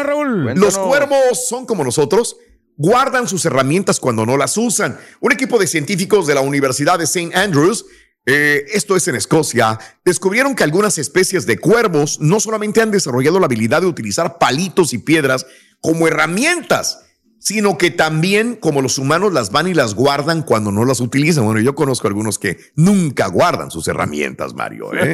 [0.56, 2.38] Los cuervos son como nosotros.
[2.78, 4.97] Guardan sus herramientas cuando no las usan.
[5.19, 7.36] Un equipo de científicos de la Universidad de St.
[7.36, 7.86] Andrews,
[8.26, 13.39] eh, esto es en Escocia, descubrieron que algunas especies de cuervos no solamente han desarrollado
[13.39, 15.45] la habilidad de utilizar palitos y piedras
[15.80, 17.02] como herramientas,
[17.44, 21.44] sino que también como los humanos las van y las guardan cuando no las utilizan.
[21.44, 24.94] Bueno, yo conozco algunos que nunca guardan sus herramientas, Mario.
[24.94, 25.14] ¿eh?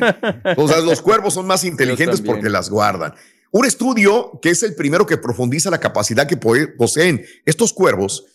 [0.55, 3.15] o sea, los cuervos son más inteligentes porque las guardan.
[3.49, 8.25] Un estudio que es el primero que profundiza la capacidad que poseen estos cuervos.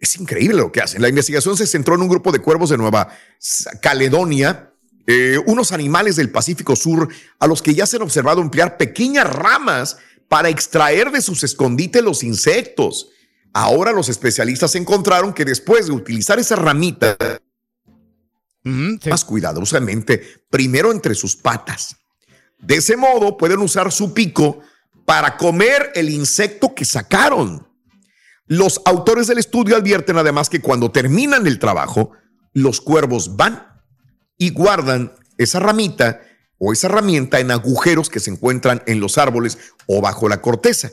[0.00, 1.02] Es increíble lo que hacen.
[1.02, 3.10] La investigación se centró en un grupo de cuervos de Nueva
[3.82, 4.72] Caledonia,
[5.06, 9.30] eh, unos animales del Pacífico Sur a los que ya se han observado emplear pequeñas
[9.30, 13.10] ramas para extraer de sus escondites los insectos.
[13.58, 17.16] Ahora los especialistas encontraron que después de utilizar esa ramita,
[18.62, 21.96] más cuidadosamente, primero entre sus patas.
[22.58, 24.60] De ese modo pueden usar su pico
[25.06, 27.66] para comer el insecto que sacaron.
[28.44, 32.12] Los autores del estudio advierten además que cuando terminan el trabajo,
[32.52, 33.68] los cuervos van
[34.36, 36.20] y guardan esa ramita
[36.58, 40.90] o esa herramienta en agujeros que se encuentran en los árboles o bajo la corteza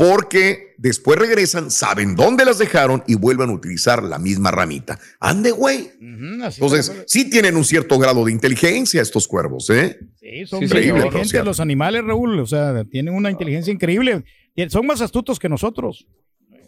[0.00, 4.98] porque después regresan, saben dónde las dejaron y vuelven a utilizar la misma ramita.
[5.20, 5.90] Ande, güey.
[6.00, 9.98] Entonces, sí tienen un cierto grado de inteligencia estos cuervos, ¿eh?
[10.18, 12.40] Sí, son inteligentes los animales, Raúl.
[12.40, 14.24] O sea, tienen una inteligencia increíble.
[14.70, 16.06] Son más astutos que nosotros.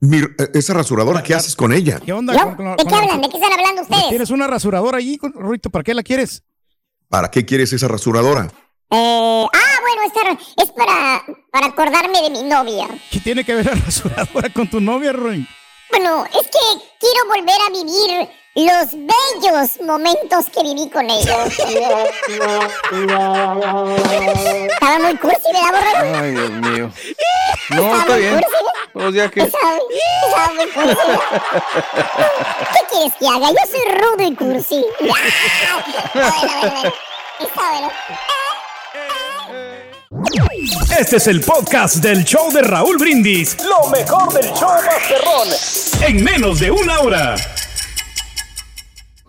[0.00, 2.00] Mi- eh, esa rasuradora, ¿qué haces con ella?
[2.04, 2.32] ¿Qué onda?
[2.32, 2.44] ¿De qué
[2.90, 3.20] la- hablan?
[3.20, 4.08] ¿De qué están hablando ustedes?
[4.08, 5.70] ¿Tienes una rasuradora ahí, Rito?
[5.70, 6.42] ¿Para qué la quieres?
[7.08, 8.46] ¿Para qué quieres esa rasuradora?
[8.90, 12.88] Eh, ah, bueno, esta es para, para acordarme de mi novia.
[13.10, 15.46] ¿Qué tiene que ver la rasuradora con tu novia, Ruin?
[15.92, 16.58] Bueno, es que
[16.98, 21.44] quiero volver a vivir los bellos momentos que viví con ella.
[24.72, 26.16] Estaba muy cursi, ¿verdad, borrego?
[26.22, 26.90] Ay, Dios mío.
[27.70, 28.34] No, Estaba está muy bien.
[28.34, 28.56] cursi,
[28.92, 29.40] Pues ya que.
[29.42, 29.78] Estaba,
[30.26, 30.96] estaba muy cursi.
[32.72, 33.48] ¿Qué quieres que haga?
[33.48, 34.84] Yo soy rudo y cursi.
[35.00, 35.14] Ya.
[36.12, 36.92] Bueno, bueno, bueno.
[37.40, 37.90] Está bueno.
[40.98, 43.56] Este es el podcast del show de Raúl Brindis.
[43.64, 45.48] Lo mejor del show Masterrón.
[46.06, 47.34] En menos de una hora.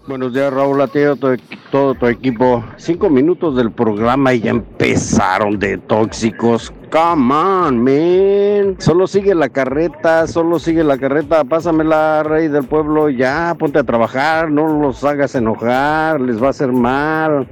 [0.08, 1.38] Buenos días, Raúl, a ti y a tu-
[1.72, 2.64] todo tu equipo.
[2.78, 6.72] Cinco minutos del programa y ya empezaron de tóxicos.
[6.92, 8.76] Come on, man.
[8.80, 11.44] Solo sigue la carreta, solo sigue la carreta.
[11.44, 13.10] Pásamela, rey del pueblo.
[13.10, 14.50] Ya, ponte a trabajar.
[14.50, 16.22] No los hagas enojar.
[16.22, 17.48] Les va a hacer mal.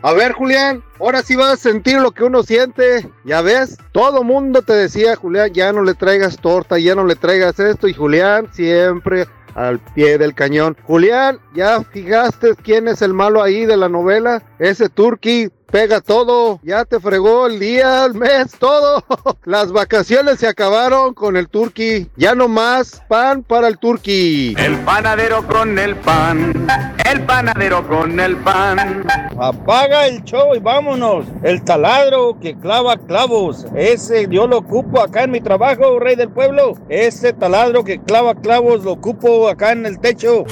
[0.00, 3.10] A ver, Julián, ahora sí vas a sentir lo que uno siente.
[3.24, 7.16] Ya ves, todo mundo te decía, Julián, ya no le traigas torta, ya no le
[7.16, 7.88] traigas esto.
[7.88, 10.76] Y Julián siempre al pie del cañón.
[10.84, 14.40] Julián, ¿ya fijaste quién es el malo ahí de la novela?
[14.60, 19.04] Ese turqui pega todo, ya te fregó el día, el mes, todo.
[19.44, 22.08] Las vacaciones se acabaron con el turqui.
[22.16, 24.54] Ya no más pan para el turqui.
[24.58, 26.66] El panadero con el pan,
[27.04, 29.04] el panadero con el pan.
[29.40, 31.26] Apaga el show y vámonos.
[31.42, 33.66] El taladro que clava clavos.
[33.74, 36.74] Ese yo lo ocupo acá en mi trabajo, rey del pueblo.
[36.88, 40.44] Ese taladro que clava clavos lo ocupo acá en el techo.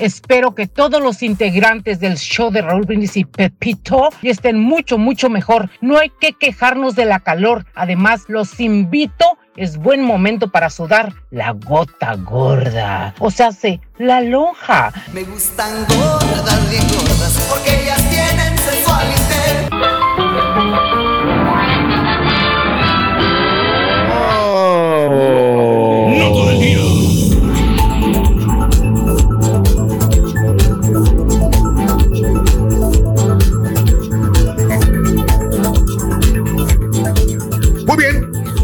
[0.00, 5.28] Espero que todos los integrantes del show de Raúl Brindis y Pepito estén mucho, mucho
[5.28, 5.68] mejor.
[5.82, 7.66] No hay que quejarnos de la calor.
[7.74, 9.26] Además, los invito.
[9.56, 13.14] Es buen momento para sudar la gota gorda.
[13.18, 14.90] O sea, hace la lonja.
[15.12, 18.56] Me gustan gordas, bien gordas, porque ellas tienen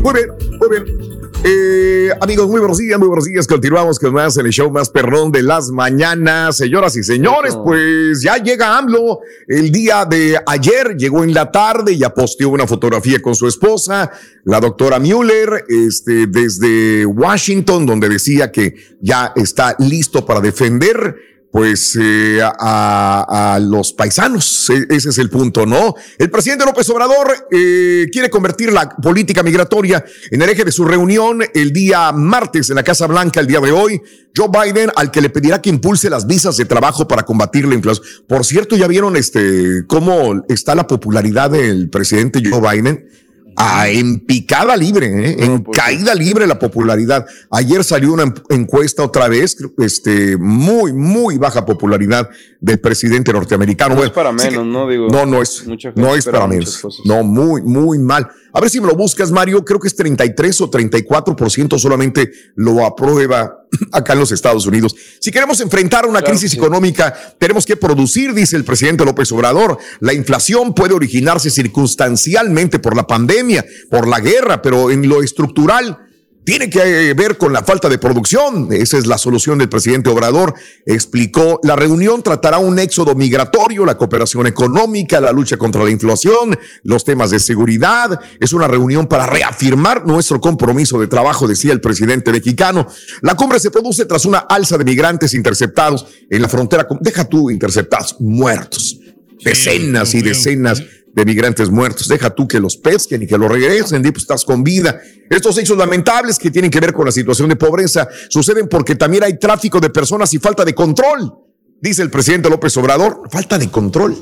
[0.06, 1.20] muy bien, muy bien.
[1.42, 3.44] Eh, amigos, muy buenos días, muy buenos días.
[3.48, 6.56] Continuamos con más en el show más perrón de las mañanas.
[6.58, 9.18] Señoras y señores, pues ya llega AMLO.
[9.48, 13.48] El día de ayer llegó en la tarde y ya posteó una fotografía con su
[13.48, 14.12] esposa,
[14.44, 21.16] la doctora Mueller, este, desde Washington, donde decía que ya está listo para defender
[21.56, 24.68] pues eh, a, a los paisanos.
[24.68, 25.94] E- ese es el punto, ¿no?
[26.18, 30.84] El presidente López Obrador eh, quiere convertir la política migratoria en el eje de su
[30.84, 34.02] reunión el día martes en la Casa Blanca, el día de hoy.
[34.36, 37.74] Joe Biden, al que le pedirá que impulse las visas de trabajo para combatir la
[37.74, 38.06] inflación.
[38.28, 43.08] Por cierto, ya vieron este cómo está la popularidad del presidente Joe Biden.
[43.56, 45.36] Ah, en picada libre, ¿eh?
[45.38, 47.26] en caída libre la popularidad.
[47.50, 52.28] Ayer salió una en- encuesta otra vez, este, muy, muy baja popularidad
[52.60, 53.90] del presidente norteamericano.
[53.94, 54.88] No Bueno, es para que- menos, ¿no?
[54.88, 55.64] Digo, no, no es,
[55.94, 56.82] no es para menos.
[57.06, 58.28] No, muy, muy mal.
[58.52, 59.64] A ver si me lo buscas, Mario.
[59.64, 64.94] Creo que es 33 o 34% solamente lo aprueba acá en los Estados Unidos.
[65.20, 69.78] Si queremos enfrentar una crisis económica, tenemos que producir, dice el presidente López Obrador.
[70.00, 76.05] La inflación puede originarse circunstancialmente por la pandemia, por la guerra, pero en lo estructural
[76.46, 78.68] tiene que ver con la falta de producción.
[78.70, 80.54] Esa es la solución del presidente Obrador.
[80.86, 86.56] Explicó, la reunión tratará un éxodo migratorio, la cooperación económica, la lucha contra la inflación,
[86.84, 88.20] los temas de seguridad.
[88.38, 92.86] Es una reunión para reafirmar nuestro compromiso de trabajo, decía el presidente mexicano.
[93.22, 96.86] La cumbre se produce tras una alza de migrantes interceptados en la frontera.
[96.86, 99.00] con- Deja tú interceptados, muertos.
[99.44, 100.82] Decenas y decenas
[101.16, 102.06] de migrantes muertos.
[102.06, 105.00] Deja tú que los pesquen y que los regresen, y pues estás con vida.
[105.30, 109.24] Estos hechos lamentables que tienen que ver con la situación de pobreza suceden porque también
[109.24, 111.32] hay tráfico de personas y falta de control.
[111.80, 114.14] Dice el presidente López Obrador, falta de control.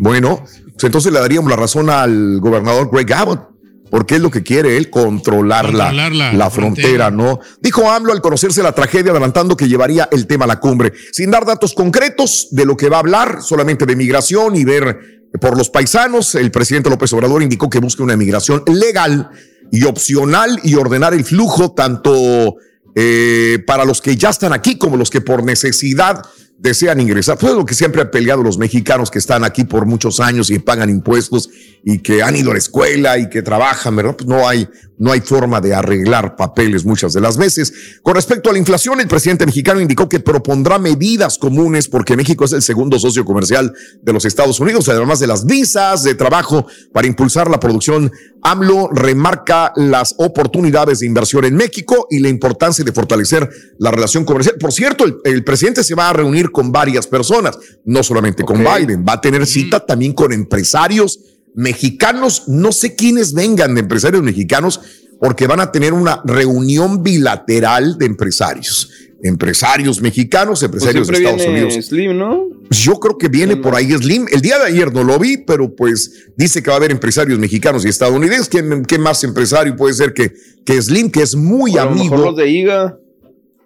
[0.00, 3.52] Bueno, pues entonces le daríamos la razón al gobernador Greg Abbott
[3.88, 7.40] porque es lo que quiere él, controlar, la, la, frontera, ¿no?
[7.60, 11.30] Dijo AMLO al conocerse la tragedia, adelantando que llevaría el tema a la cumbre, sin
[11.30, 15.56] dar datos concretos de lo que va a hablar, solamente de migración y ver por
[15.56, 16.34] los paisanos.
[16.34, 19.30] El presidente López Obrador indicó que busca una migración legal
[19.70, 22.56] y opcional y ordenar el flujo tanto
[22.94, 26.22] eh, para los que ya están aquí como los que por necesidad
[26.62, 27.36] desean ingresar.
[27.38, 30.60] Fue lo que siempre han peleado los mexicanos que están aquí por muchos años y
[30.60, 31.50] pagan impuestos
[31.84, 34.16] y que han ido a la escuela y que trabajan, ¿verdad?
[34.16, 37.72] Pues no hay, no hay forma de arreglar papeles muchas de las veces.
[38.02, 42.44] Con respecto a la inflación, el presidente mexicano indicó que propondrá medidas comunes porque México
[42.44, 46.66] es el segundo socio comercial de los Estados Unidos, además de las visas de trabajo
[46.92, 48.12] para impulsar la producción.
[48.42, 53.48] AMLO remarca las oportunidades de inversión en México y la importancia de fortalecer
[53.78, 54.56] la relación comercial.
[54.58, 59.04] Por cierto, el, presidente se va a reunir con varias personas, no solamente con Biden,
[59.08, 61.18] va a tener cita también con empresarios
[61.54, 64.80] mexicanos, no sé quiénes vengan de empresarios mexicanos,
[65.20, 68.90] porque van a tener una reunión bilateral de empresarios.
[69.22, 71.74] Empresarios mexicanos, pues empresarios de Estados Unidos.
[71.86, 72.48] Slim, ¿no?
[72.68, 74.26] Pues yo creo que viene por ahí Slim.
[74.32, 77.38] El día de ayer no lo vi, pero pues dice que va a haber empresarios
[77.38, 78.48] mexicanos y estadounidenses.
[78.48, 80.32] ¿Qué, más empresario puede ser que,
[80.66, 82.16] que Slim, que es muy amigo?
[82.16, 82.98] los de IGA.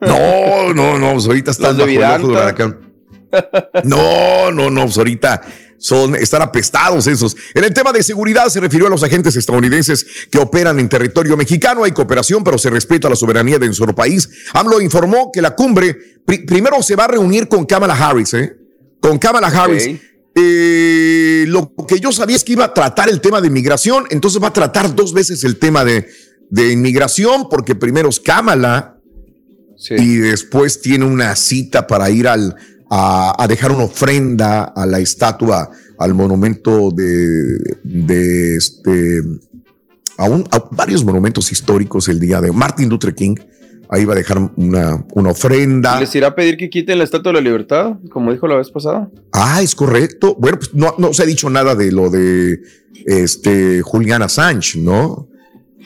[0.00, 2.76] No, no, no, pues ahorita están bajo el
[3.84, 5.42] No, no, no, pues ahorita
[5.78, 7.36] son, están apestados esos.
[7.54, 11.36] En el tema de seguridad se refirió a los agentes estadounidenses que operan en territorio
[11.36, 11.84] mexicano.
[11.84, 14.28] Hay cooperación, pero se respeta la soberanía de nuestro país.
[14.52, 18.56] AMLO informó que la cumbre primero se va a reunir con Kamala Harris, ¿eh?
[19.00, 19.88] Con Kamala Harris.
[20.34, 24.42] Eh, lo que yo sabía es que iba a tratar el tema de inmigración, entonces
[24.42, 26.08] va a tratar dos veces el tema de,
[26.50, 28.95] de inmigración, porque primero es Kamala
[29.90, 32.56] y después tiene una cita para ir al,
[32.90, 39.20] a, dejar una ofrenda a la estatua, al monumento de, de este,
[40.18, 43.36] a, varios monumentos históricos el día de Martin Luther King.
[43.88, 46.00] Ahí va a dejar una, una ofrenda.
[46.00, 48.68] ¿Les irá a pedir que quiten la estatua de la libertad, como dijo la vez
[48.70, 49.08] pasada?
[49.32, 50.34] Ah, es correcto.
[50.40, 52.60] Bueno, pues no, no se ha dicho nada de lo de
[53.06, 55.28] este Julian Assange, ¿no?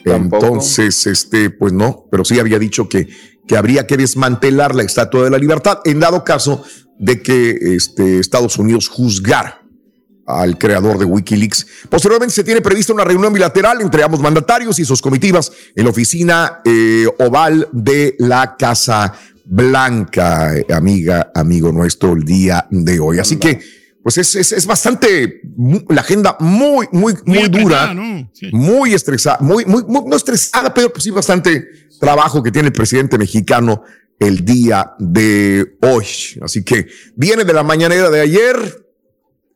[0.05, 3.07] Entonces, este, pues no, pero sí había dicho que,
[3.47, 5.79] que habría que desmantelar la estatua de la libertad.
[5.85, 6.63] En dado caso,
[7.01, 9.61] de que este, Estados Unidos juzgara
[10.27, 11.65] al creador de Wikileaks.
[11.89, 15.89] Posteriormente se tiene prevista una reunión bilateral entre ambos mandatarios y sus comitivas en la
[15.89, 23.19] oficina eh, oval de la Casa Blanca, amiga, amigo nuestro, el día de hoy.
[23.19, 23.59] Así que,
[24.03, 25.41] pues es, es, bastante,
[25.89, 27.95] la agenda muy, muy, muy, dura,
[28.51, 31.67] muy estresada, muy, muy, muy, no estresada, pero pues sí bastante
[31.99, 33.83] trabajo que tiene el presidente mexicano
[34.19, 36.05] el día de hoy.
[36.41, 38.87] Así que viene de la mañanera de ayer.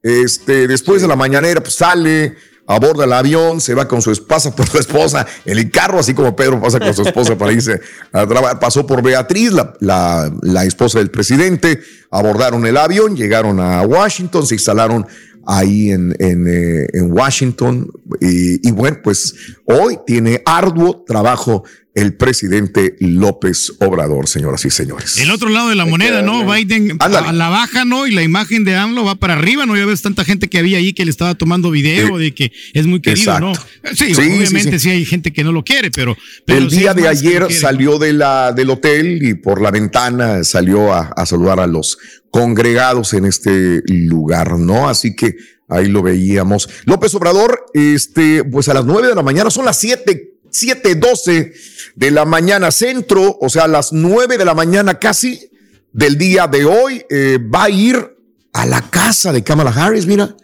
[0.04, 2.36] Este, después de la mañanera, pues sale,
[2.68, 6.13] aborda el avión, se va con su esposa, por su esposa en el carro, así
[6.13, 7.80] como Pedro pasa con su esposa para irse
[8.11, 8.59] a trabajar.
[8.59, 11.80] Pasó por Beatriz, la, la, la, esposa del presidente,
[12.11, 15.05] abordaron el avión, llegaron a Washington, se instalaron
[15.45, 17.88] ahí en, en, eh, en Washington.
[18.20, 19.36] Y, y bueno, pues
[19.66, 21.63] hoy tiene arduo trabajo
[21.96, 25.18] el presidente López Obrador, señoras y señores.
[25.18, 26.46] El otro lado de la moneda, ¿no?
[26.46, 28.06] Biden a la baja, ¿no?
[28.06, 29.78] Y la imagen de AMLO va para arriba, ¿no?
[29.78, 32.86] Ya ves tanta gente que había ahí que le estaba tomando video de que es
[32.86, 33.54] muy querido, ¿no?
[33.93, 36.18] Sí, obviamente sí, hay gente que no lo quiere, pero...
[36.48, 41.14] el día de ayer salió de la, del hotel y por la ventana salió a,
[41.16, 41.98] a saludar a los
[42.30, 44.89] congregados en este lugar, ¿no?
[44.89, 45.36] Así que
[45.70, 46.68] ahí lo veíamos.
[46.84, 51.53] López Obrador, este, pues a las nueve de la mañana, son las siete 7:12
[51.95, 55.49] de la mañana centro, o sea, a las 9 de la mañana casi
[55.91, 58.18] del día de hoy, eh, va a ir
[58.53, 60.36] a la casa de Kamala Harris, mira.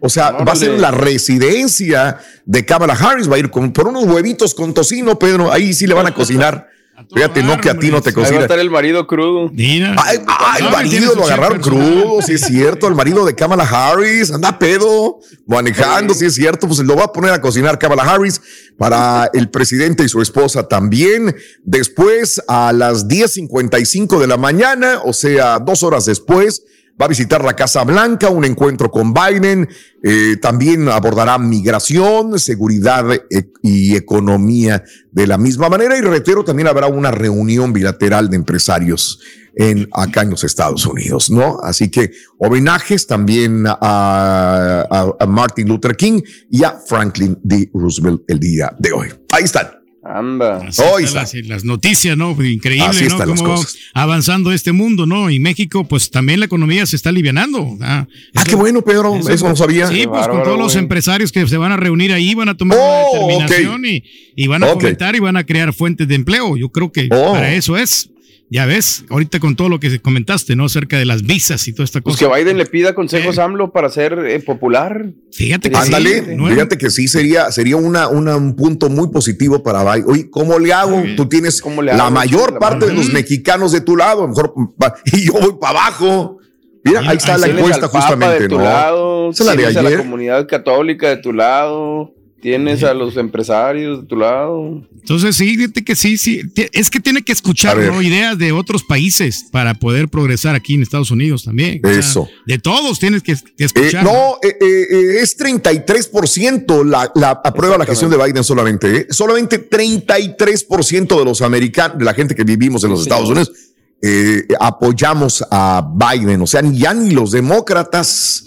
[0.00, 3.88] O sea, va a ser la residencia de Kamala Harris, va a ir con, por
[3.88, 6.68] unos huevitos con tocino, Pedro, ahí sí le van a cocinar.
[7.14, 8.36] Fíjate, no que a ti no te cocina.
[8.36, 9.50] Va a estar el marido crudo.
[9.56, 10.18] Ay,
[10.58, 12.88] el marido lo agarraron crudo, sí es cierto.
[12.88, 16.66] El marido de Kamala Harris anda pedo, manejando, sí es cierto.
[16.66, 18.40] Pues lo va a poner a cocinar Kamala Harris
[18.76, 21.36] para el presidente y su esposa también.
[21.62, 26.64] Después, a las 10.55 de la mañana, o sea, dos horas después,
[27.00, 29.68] va a visitar la Casa Blanca, un encuentro con Biden,
[30.02, 34.82] eh, también abordará migración, seguridad e, y economía
[35.12, 39.20] de la misma manera y reitero, también habrá una reunión bilateral de empresarios
[39.54, 41.58] en acá en los Estados Unidos, ¿no?
[41.62, 47.68] Así que homenajes también a, a Martin Luther King y a Franklin D.
[47.74, 49.08] Roosevelt el día de hoy.
[49.32, 49.77] Ahí están.
[50.10, 50.58] Anda.
[50.68, 50.82] Así
[51.14, 52.30] las, las noticias, ¿no?
[52.42, 53.18] Increíble, Así ¿no?
[53.24, 53.62] Cómo va
[53.94, 55.30] avanzando este mundo, ¿no?
[55.30, 57.76] Y México, pues también la economía se está alivianando.
[57.80, 59.16] Ah, Ah, qué bueno, Pedro.
[59.28, 59.86] Eso, no sabía.
[59.88, 60.82] Sí, Qué pues con todos los güey.
[60.84, 64.02] empresarios que se van a reunir ahí, van a tomar Oh, una determinación y,
[64.36, 64.80] y van a Ok.
[64.80, 66.56] comentar y van a crear fuentes de empleo.
[66.56, 67.32] Yo creo que Oh.
[67.32, 68.08] para eso es.
[68.50, 70.64] Ya ves, ahorita con todo lo que comentaste, ¿no?
[70.64, 72.30] Acerca de las visas y toda esta Pues cosa.
[72.32, 75.04] que Biden le pida consejos a AMLO para ser eh, popular.
[75.32, 80.08] Fíjate Ándale, fíjate que sí sería, sería una, una- un punto muy positivo para Biden.
[80.08, 81.02] Oye, ¿cómo le hago?
[81.14, 84.28] Tú tienes le la mayor La parte de los mexicanos de tu lado, a lo
[84.28, 84.54] mejor,
[85.12, 86.38] y yo voy para abajo.
[86.84, 88.64] Mira, ahí está la encuesta justamente, de tu ¿no?
[88.64, 94.06] lado, la de a la comunidad católica de tu lado, tienes a los empresarios de
[94.06, 94.82] tu lado.
[94.94, 96.42] Entonces, sí, fíjate que sí, sí.
[96.72, 101.10] Es que tiene que escuchar ideas de otros países para poder progresar aquí en Estados
[101.10, 101.80] Unidos también.
[101.84, 102.28] O sea, Eso.
[102.46, 104.04] de todos tienes que, Eh, escuchar.
[104.04, 108.96] no, eh, eh, es 33% la, la aprueba la gestión de Biden solamente.
[108.96, 109.06] ¿eh?
[109.10, 113.46] Solamente 33% de los americanos, de la gente que vivimos en los Sí, Estados señor.
[113.48, 113.64] Unidos,
[114.02, 116.40] eh, apoyamos a Biden.
[116.42, 118.44] O sea, ya ni los demócratas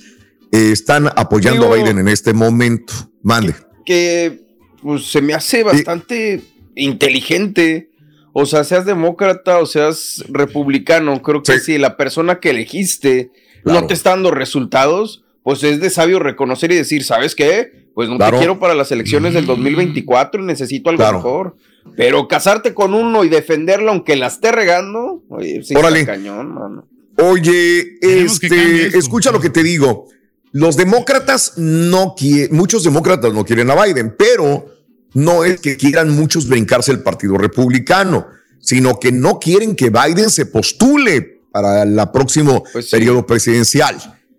[0.53, 2.93] eh, están apoyando Digo- a Biden en este momento.
[3.23, 3.53] Mande.
[3.85, 4.41] Que
[4.81, 6.41] pues se me hace bastante
[6.75, 7.89] inteligente.
[8.33, 13.31] O sea, seas demócrata o seas republicano, creo que si la persona que elegiste
[13.65, 17.89] no te está dando resultados, pues es de sabio reconocer y decir, ¿sabes qué?
[17.93, 18.37] Pues no Claro.
[18.37, 21.17] te quiero para las elecciones del 2024 y necesito algo Claro.
[21.17, 21.57] mejor.
[21.97, 25.99] Pero casarte con uno y defenderlo aunque la esté regando, oye, sí Órale.
[26.01, 26.87] está cañón, mano.
[27.17, 30.07] Oye, este, escucha lo que te digo.
[30.51, 34.65] Los demócratas no quieren, muchos demócratas no quieren a Biden, pero
[35.13, 38.27] no es que quieran muchos brincarse el partido republicano,
[38.59, 43.97] sino que no quieren que Biden se postule para el próximo Pues periodo presidencial.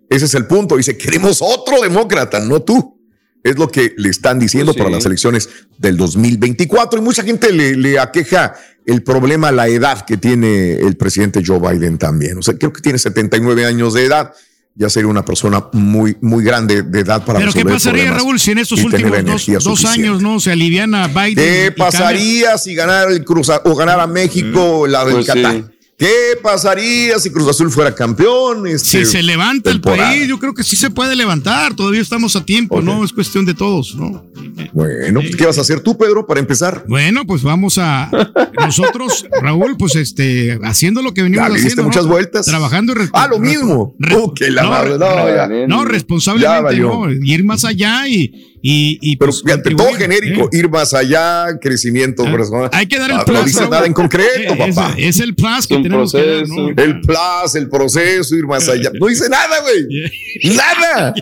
[0.09, 0.77] Ese es el punto.
[0.77, 2.99] Dice, queremos otro demócrata, no tú.
[3.43, 4.83] Es lo que le están diciendo Pues sí.
[4.83, 6.99] para las elecciones del 2024.
[6.99, 8.53] Y mucha gente le, le aqueja
[8.85, 12.37] el problema, la edad que tiene el presidente Joe Biden también.
[12.37, 14.33] O sea, creo que tiene 79 años de edad.
[14.75, 18.39] Ya sería una persona muy, muy grande de edad para Pero ¿qué resolver pasaría, Raúl,
[18.39, 21.35] si en estos últimos dos, dos años no se aliviana Biden?
[21.35, 21.75] ¿Qué y cambia?
[21.85, 25.31] pasaría si ganara el Cruz A- o ganara México la del Pues sí.
[25.97, 26.09] ¿Qué
[26.41, 28.63] pasaría si Cruz Azul fuera campeón?
[28.65, 30.11] Si Este, se levanta temporada?
[30.11, 31.75] el país, yo creo que sí se puede levantar.
[31.75, 33.05] Todavía estamos a tiempo, ¿no?
[33.05, 34.25] Es cuestión de todos, ¿no?
[34.73, 36.83] Bueno, pues, ¿qué vas a hacer tú, Pedro, para empezar?
[36.87, 38.09] Bueno, pues vamos a
[38.59, 41.83] nosotros, Raúl, pues este, haciendo lo que venimos Ya haciendo.
[41.83, 41.87] ¿no?
[41.89, 42.45] muchas vueltas.
[42.47, 42.93] Trabajando.
[43.13, 43.95] Ah, lo mismo.
[43.99, 45.67] La no, madre, no, ya.
[45.67, 46.87] no, Ya responsablemente, valió.
[47.07, 47.11] ¿no?
[47.11, 50.57] Ir más allá y, y, y Pero pues, fíjate, todo genérico, ¿eh?
[50.57, 52.69] ir más allá, crecimiento personal.
[52.71, 54.95] Hay que dar el Ah, plus, No dice nada en concreto, Eh, es- papá.
[54.97, 56.61] Es, el plus que un tenemos que dar, proceso.
[56.61, 56.69] ¿no?
[56.81, 58.89] El plus, el proceso, ir más allá.
[58.97, 60.55] No dice nada, güey.
[60.55, 61.13] Nada.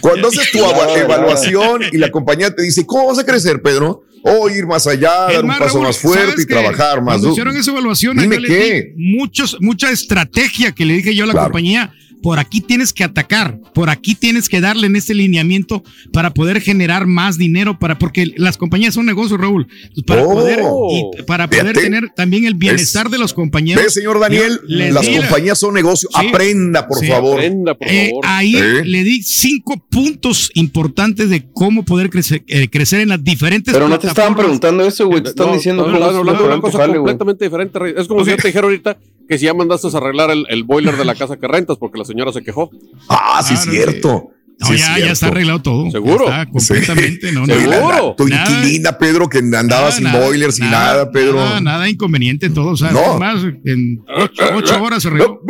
[0.00, 4.02] Cuando haces tu evaluación y la compañía te dice, ¿cómo vas a crecer, Pedro?
[4.22, 7.04] O ir más allá, Es dar un paso Raúl, más fuerte ¿sabes y trabajar más.
[7.14, 7.32] Cuando duro.
[7.34, 8.92] hicieron esa evaluación, Dime yo le qué.
[8.96, 11.46] di muchos, mucha estrategia que le dije yo a la Claro.
[11.48, 11.92] compañía.
[12.26, 16.60] Por aquí tienes que atacar, por aquí tienes que darle en este lineamiento para poder
[16.60, 19.68] generar más dinero, para porque las compañías son negocios, Raúl.
[20.04, 20.32] Para Oh.
[20.32, 20.58] poder,
[20.90, 21.80] y para poder Fíjate.
[21.82, 23.84] tener también el bienestar de los compañeros.
[23.84, 26.10] Ve, señor Daniel, las compañías son negocios.
[26.20, 26.26] Sí.
[26.26, 27.06] Aprenda, por Sí.
[27.06, 27.38] favor.
[27.40, 28.82] Eh, ahí ¿Eh?
[28.84, 33.86] le di cinco puntos importantes de cómo poder crecer, eh, crecer en las diferentes Pero
[33.88, 35.22] no te estaban preguntando eso, güey.
[35.22, 37.78] Te están No, diciendo no, es hablando de una cosa completamente diferente.
[37.78, 37.94] Rey.
[37.96, 38.98] Es como si yo te dijera ahorita
[39.28, 41.98] que si ya mandaste a arreglar el, el boiler de la casa que rentas porque
[41.98, 42.70] la señora se quejó.
[43.08, 44.30] Ah, sí, es Claro, cierto.
[44.58, 45.90] No, Sí, es ya, ya está arreglado todo.
[45.90, 46.28] ¿Seguro?
[46.28, 50.50] Ya está completamente, no, Sí, la- Tu Nada- inquilina, Pedro, que andaba sin nada, boiler,
[50.50, 51.34] sin nada, Pedro.
[51.34, 52.70] Nada, nada inconveniente, todo.
[52.70, 53.18] O sea, No.
[53.18, 55.42] más en ocho, ocho horas se arregló.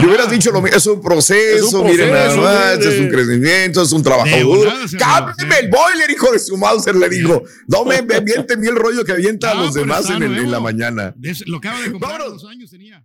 [0.00, 3.08] Yo hubieras dicho lo mismo, es un proceso, Es un miren nada más, es un
[3.08, 4.70] crecimiento, es un trabajo duro.
[4.98, 7.42] Cámbiame el boiler, hijo de su Mauser, le dijo.
[7.68, 10.22] No me me aviente a mí el rollo que avienta a No, los demás en,
[10.22, 11.14] el- en la mañana.
[11.46, 13.04] Lo acabo de comprar, dos años tenía.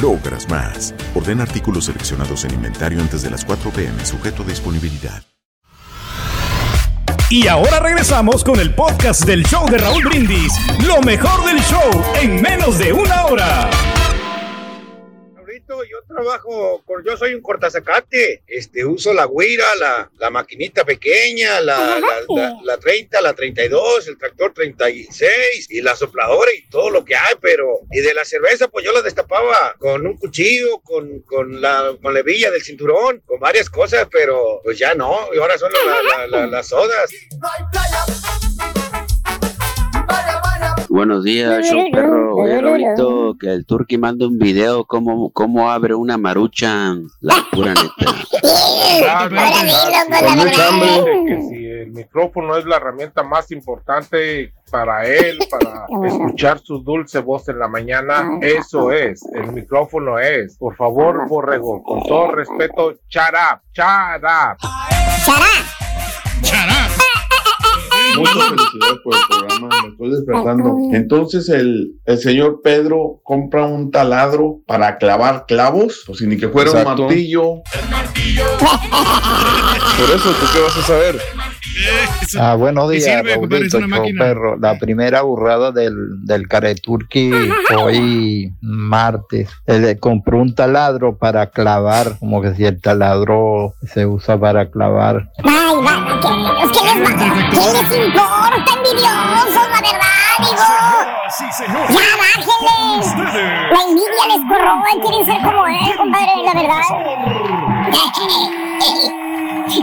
[0.00, 0.94] logras más.
[1.14, 5.22] Orden artículos seleccionados en inventario antes de las 4 pm, sujeto a disponibilidad.
[7.28, 10.52] Y ahora regresamos con el podcast del show de Raúl Brindis.
[10.86, 13.68] Lo mejor del show en menos de una hora.
[15.68, 21.60] Yo trabajo, con, yo soy un cortazacate, este, uso la guira, la, la maquinita pequeña,
[21.60, 26.90] la, la, la, la 30, la 32, el tractor 36 y la sopladora y todo
[26.90, 30.78] lo que hay, pero, y de la cerveza, pues yo la destapaba con un cuchillo,
[30.80, 35.28] con, con la, con la hebilla del cinturón, con varias cosas, pero pues ya no,
[35.34, 37.10] y ahora son la- la- la- las sodas.
[40.96, 42.36] Buenos días, show perro.
[42.36, 47.74] Oye, Raulito, que el Turqui manda un video cómo, cómo abre una maruchan, la pura
[47.74, 48.14] neta.
[50.24, 51.24] Con mucha hambre.
[51.26, 57.18] Que si el micrófono es la herramienta más importante para él, para escuchar su dulce
[57.18, 60.56] voz en la mañana, eso es, el micrófono es.
[60.56, 64.56] Por favor, Borrego, con todo respeto, shut up, shut up.
[68.16, 70.76] Muchas felicidades por el programa, me estoy despertando.
[70.92, 76.48] Entonces el, el señor Pedro compra un taladro para clavar clavos, pues si ni que
[76.48, 77.02] fuera Exacto.
[77.02, 77.62] un martillo.
[79.96, 81.18] Por eso, ¿tú qué vas a saber?
[82.38, 83.22] Ah, buenos ¿Qué días,
[83.88, 84.24] máquina.
[84.24, 84.56] perro.
[84.56, 87.30] La primera burrada del, del Careturqui
[87.78, 89.50] hoy martes.
[89.66, 95.30] Él compró un taladro para clavar, como que si el taladro se usa para clavar.
[95.44, 96.28] Ay, va, que,
[96.64, 100.66] es que les, ¿qué les importa, envidiosos, la verdad, digo?
[101.88, 103.06] Ya, bájenles.
[103.70, 106.84] La envidia les corroe, quieren ser como él, compadre, la verdad.
[109.68, 109.74] Ay,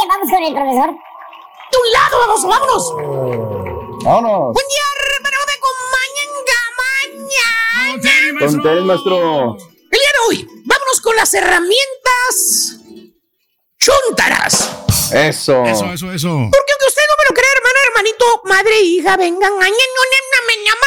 [0.00, 0.90] ya vamos con el profesor.
[1.70, 2.94] De un lado, vamos, vámonos.
[4.04, 4.54] Vámonos.
[4.54, 4.84] Buen día,
[5.16, 6.60] hermano de Comañanga,
[7.92, 8.72] mañana.
[8.72, 9.56] Él, maestro.
[9.56, 12.78] El día de hoy, vámonos con las herramientas
[13.78, 14.95] chuntaras.
[15.12, 15.64] Eso.
[15.64, 15.84] eso.
[15.84, 20.02] Porque aunque usted no me lo cree, hermana, hermanito, madre, hija, vengan, aña, no,
[20.46, 20.86] me llaman,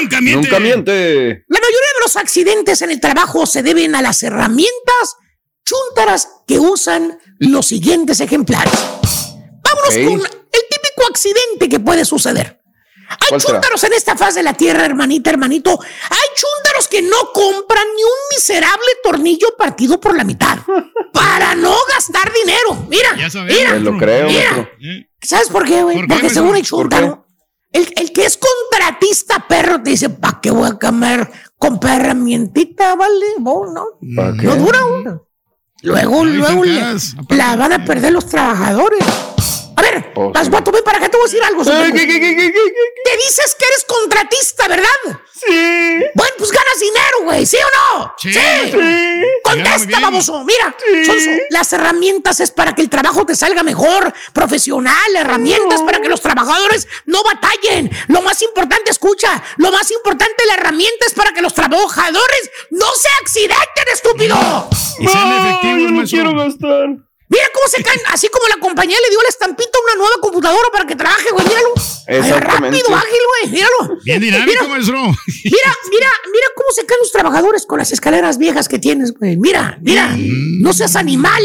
[0.00, 0.48] Nunca miente.
[0.48, 1.44] Nunca miente.
[1.48, 5.16] La mayoría de los accidentes en el trabajo se deben a las herramientas
[5.64, 8.72] chúntaras que usan los siguientes ejemplares.
[8.72, 10.04] Vámonos Ok.
[10.04, 12.57] con el típico accidente que puede suceder.
[13.08, 13.54] Hay ¿Cuál será?
[13.54, 15.78] chúntaros en esta faz de la tierra, hermanita, hermanito.
[15.80, 20.58] Hay chúntaros que no compran ni un miserable tornillo partido por la mitad
[21.12, 22.86] para no gastar dinero.
[22.88, 23.08] Mira,
[23.46, 24.70] mira, Me lo creo, mira.
[25.22, 26.06] ¿Sabes por qué, güey?
[26.06, 27.26] Porque según el chúntaro,
[27.72, 31.30] el, el que es contratista, perro, te dice, ¿para qué voy a cambiar?
[31.58, 33.26] Comprar herramientita, ¿vale?
[33.38, 33.84] Vos, ¿no?
[34.14, 35.20] ¿Para No dura una.
[35.82, 36.82] Luego, luego le-
[37.30, 38.98] la van a perder los trabajadores.
[39.78, 41.62] A ver, vas, vato, ven para acá, te voy a decir algo.
[41.64, 44.88] Te dices que eres contratista, ¿verdad?
[45.32, 46.00] Sí.
[46.14, 48.14] Bueno, pues ganas dinero, güey, ¿sí o no?
[48.18, 48.32] Sí.
[49.42, 50.44] Contesta, baboso.
[50.44, 50.74] Mira,
[51.06, 56.00] son su- las herramientas es para que el trabajo te salga mejor, profesional, herramientas para
[56.00, 57.88] que los trabajadores no batallen.
[58.08, 62.86] Lo más importante, escucha, lo más importante, la herramienta es para que los trabajadores no
[63.00, 64.36] se accidenten, estúpido.
[64.98, 66.88] Y sean efectivos, no quiero gastar.
[67.28, 70.16] Mira cómo se caen, así como la compañía le dio la estampita a una nueva
[70.22, 71.74] computadora para que trabaje, güey, míralo.
[72.06, 72.78] Exactamente.
[72.78, 73.98] rápido, ágil, güey, míralo.
[74.04, 74.96] Bien dinámico, Mira, maestro.
[74.96, 79.36] Mira, mira, mira cómo se caen los trabajadores con las escaleras viejas que tienes, güey.
[79.36, 81.42] Mira, mira, no seas animal.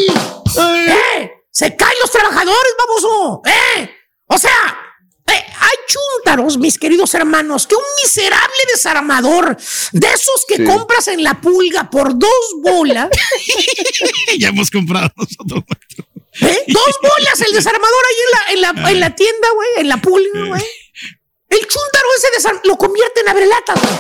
[0.58, 1.32] ¡Eh!
[1.52, 3.42] ¡Se caen los trabajadores, baboso!
[3.46, 3.90] ¡Eh!
[4.28, 4.83] O sea, eh,
[5.36, 9.58] hay chúntaros, mis queridos hermanos, que un miserable desarmador
[9.92, 10.64] de esos que Sí.
[10.66, 12.30] compras en la pulga por dos
[12.62, 13.10] bolas.
[14.40, 15.64] ya hemos comprado nosotros.
[16.42, 16.64] ¿Eh?
[16.68, 19.98] Dos bolas el desarmador ahí en la, en la, en la tienda, güey, en la
[19.98, 20.64] pulga, güey.
[21.50, 23.94] El chúntaro ese lo convierte en abrelatas, güey.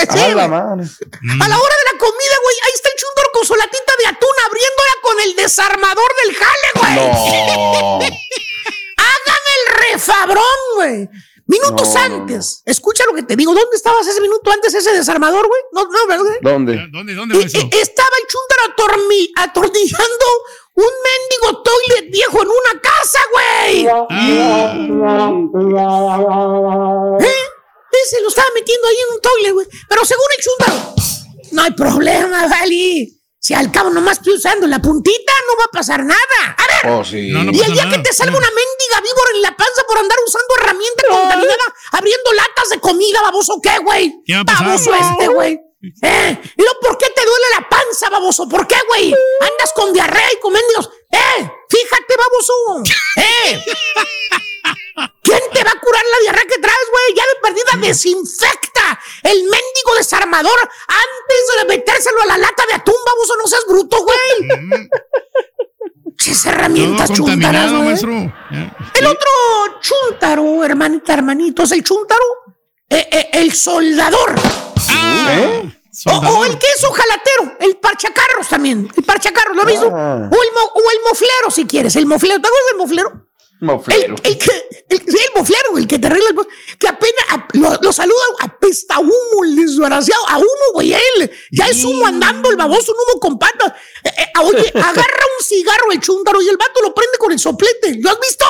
[0.00, 0.44] Sí, güey.
[0.44, 4.06] A la hora de la comida, güey, ahí está el chúndaro con su latita de
[4.06, 6.94] atún abriéndola con el desarmador del jale, güey.
[6.96, 7.98] No.
[9.26, 10.44] Hagan el refabrón,
[10.76, 11.08] güey.
[11.46, 12.62] Minutos No, no, antes.
[12.64, 13.52] Escucha lo que te digo.
[13.52, 15.60] ¿Dónde estabas ese minuto antes, ese desarmador, güey?
[15.72, 16.38] No, no, ¿verdad?
[16.42, 16.86] ¿Dónde?
[16.92, 18.62] ¿Dónde, dónde, E- e- estaba el chúndaro
[19.02, 20.26] atorni- atornillando
[20.74, 23.86] un mendigo toilet viejo en una casa, güey.
[27.20, 27.26] ¿Eh?
[27.92, 29.66] Y se lo estaba metiendo ahí en un toilet, güey.
[29.88, 30.94] Pero según el chúndaro,
[31.52, 33.19] no hay problema, Vali.
[33.40, 36.56] Si al cabo nomás estoy usando la puntita, no va a pasar nada.
[36.58, 36.92] A ver.
[36.92, 37.30] Oh, sí.
[37.30, 37.96] No, no y el día nada.
[37.96, 42.32] que te salga una mendiga víbora en la panza por andar usando herramienta contaminada, abriendo
[42.34, 44.14] latas de comida, baboso, ¿qué, güey?
[44.44, 45.58] Baboso este, güey.
[46.02, 46.38] ¿Eh?
[46.56, 48.46] ¿Y por qué te duele la panza, baboso?
[48.46, 49.14] ¿Por qué, güey?
[49.40, 50.90] Andas con diarrea y con mendigos.
[51.10, 51.50] ¡Eh!
[51.70, 52.82] Fíjate, baboso.
[53.16, 53.64] ¡Eh!
[55.22, 57.16] ¿Quién te va a curar la diarrea que traes, güey?
[57.16, 62.96] Ya de perdida desinfecta el mendigo desarmador antes de metérselo a la lata de atún,
[63.06, 63.36] baboso.
[63.36, 64.88] No seas bruto, güey.
[66.16, 67.96] Chis herramientas Todo chuntaras, güey.
[68.50, 68.76] Ya.
[68.94, 69.30] El otro
[69.80, 72.24] chuntaro, hermanita, hermanitos, el chuntaro,
[72.88, 74.34] eh, eh, el soldador.
[74.88, 75.62] Ah,
[76.06, 78.88] O, o el queso jalatero, el parchacarros también.
[78.96, 79.90] El parchacarros, ¿lo has visto?
[79.94, 80.30] Ah.
[80.32, 81.94] O, el mo- o el moflero, si quieres.
[81.96, 83.26] El moflero, ¿te acuerdas del moflero?
[83.62, 84.14] Moflero.
[84.24, 87.74] El, el que, el, el moflero, el que te arregla el que apenas a- lo,
[87.82, 91.30] lo saluda, apesta a humo, el desgraciado, a humo, güey, él.
[91.52, 93.74] Ya es humo andando, el baboso, un humo con patas.
[94.04, 97.38] Eh, eh, oye, agarra un cigarro el chúntaro y el vato lo prende con el
[97.38, 97.96] soplete.
[98.00, 98.46] ¿Lo has visto?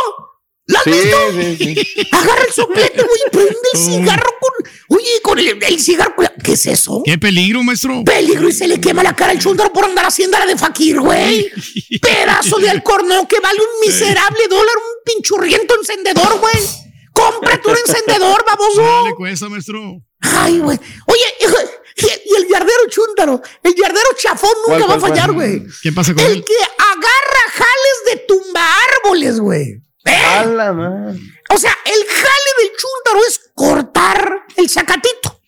[0.71, 1.17] ¿Lo has Sí, visto?
[1.33, 2.09] sí, sí.
[2.13, 4.51] Agarra el soplete, güey, y prende el cigarro con.
[4.97, 6.15] Oye, con el, el cigarro.
[6.45, 7.03] ¿Qué es eso?
[7.05, 8.03] Qué peligro, maestro.
[8.05, 11.01] Peligro y se le quema la cara al chúndaro por andar haciendo la de fakir,
[11.01, 11.51] güey.
[12.03, 16.55] Pedazo de alcornón que vale un miserable dólar, un pinchurriento encendedor, güey.
[17.13, 19.09] Cómprate un encendedor, ¿Qué baboso.
[19.09, 20.01] le cuesta, maestro?
[20.21, 20.79] Ay, güey.
[21.07, 21.57] Oye, hijo,
[21.97, 25.63] y, el yardero chúndaro, el yardero chafón nunca ¿Cuál, va a fallar, güey.
[25.83, 26.45] ¿Qué pasa con El él?
[26.45, 28.67] que agarra jales de tumba
[29.03, 29.81] árboles, güey.
[30.05, 31.21] ¿Eh?
[31.51, 35.41] O sea, el jale del chúntaro es cortar el sacatito.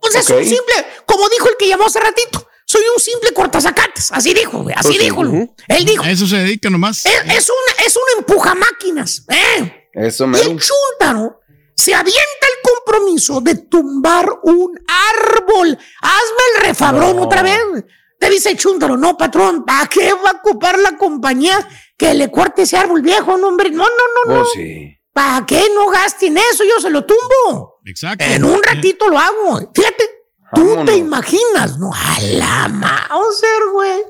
[0.00, 0.74] O sea, es un simple,
[1.06, 4.10] como dijo el que llamó hace ratito, soy un simple cortazacates.
[4.12, 5.22] Así dijo, güey, así sí, dijo.
[5.22, 7.04] Él dijo, A eso se dedica nomás.
[7.06, 9.24] es, es un, es un empujamáquinas.
[9.28, 9.88] ¿eh?
[9.94, 11.40] Eso Y me el chúntaro
[11.76, 14.78] se avienta el compromiso de tumbar un
[15.18, 15.78] árbol.
[16.02, 17.22] Hazme el refabrón No.
[17.22, 17.58] otra vez.
[18.18, 21.66] Te dice el chúntaro, no, patrón, ¿para qué va a ocupar la compañía
[21.96, 23.36] que le corte ese árbol viejo?
[23.38, 23.88] No, hombre, no, no,
[24.26, 24.42] no, no.
[24.42, 24.96] Oh, sí.
[25.12, 26.64] ¿Para qué no gasten eso?
[26.64, 27.80] Yo se lo tumbo.
[27.84, 28.24] Exacto.
[28.24, 29.70] En un ratito lo hago.
[29.72, 30.04] Fíjate,
[30.54, 30.86] tú Vámonos.
[30.86, 31.90] te imaginas, ¿no?
[31.94, 34.02] A la Mauser, güey.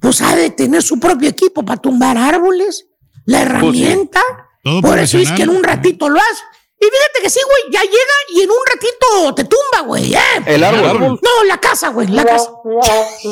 [0.00, 2.86] Pues ha de tener su propio equipo para tumbar árboles,
[3.24, 4.20] la herramienta.
[4.62, 6.42] Todo Por eso es que en un ratito lo hace.
[6.80, 10.20] Y fíjate que sí, güey, ya llega y en un ratito te tumba, güey, ¿eh?
[10.46, 11.18] ¿El árbol?
[11.20, 12.50] No, la casa, güey, la casa.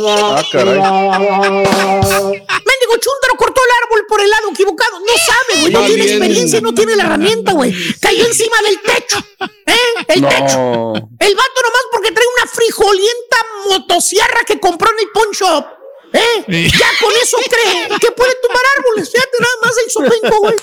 [0.08, 0.80] Ah, caray.
[0.80, 1.66] Mendigo
[3.00, 4.98] Chuntaro cortó el árbol por el lado equivocado.
[4.98, 5.72] No sabe, güey.
[5.72, 7.72] No tiene bien- experiencia y no tiene la herramienta, güey.
[8.00, 9.18] Cayó encima del techo.
[9.66, 9.76] ¿Eh?
[10.08, 10.92] El techo.
[11.20, 13.36] El vato nomás porque trae una frijolienta
[13.68, 15.66] motosierra que compró en el pawn shop.
[16.12, 16.68] ¿Eh?
[16.78, 19.10] Ya con eso cree que puede tumbar árboles.
[19.10, 20.56] Fíjate nada más el sopenco, güey.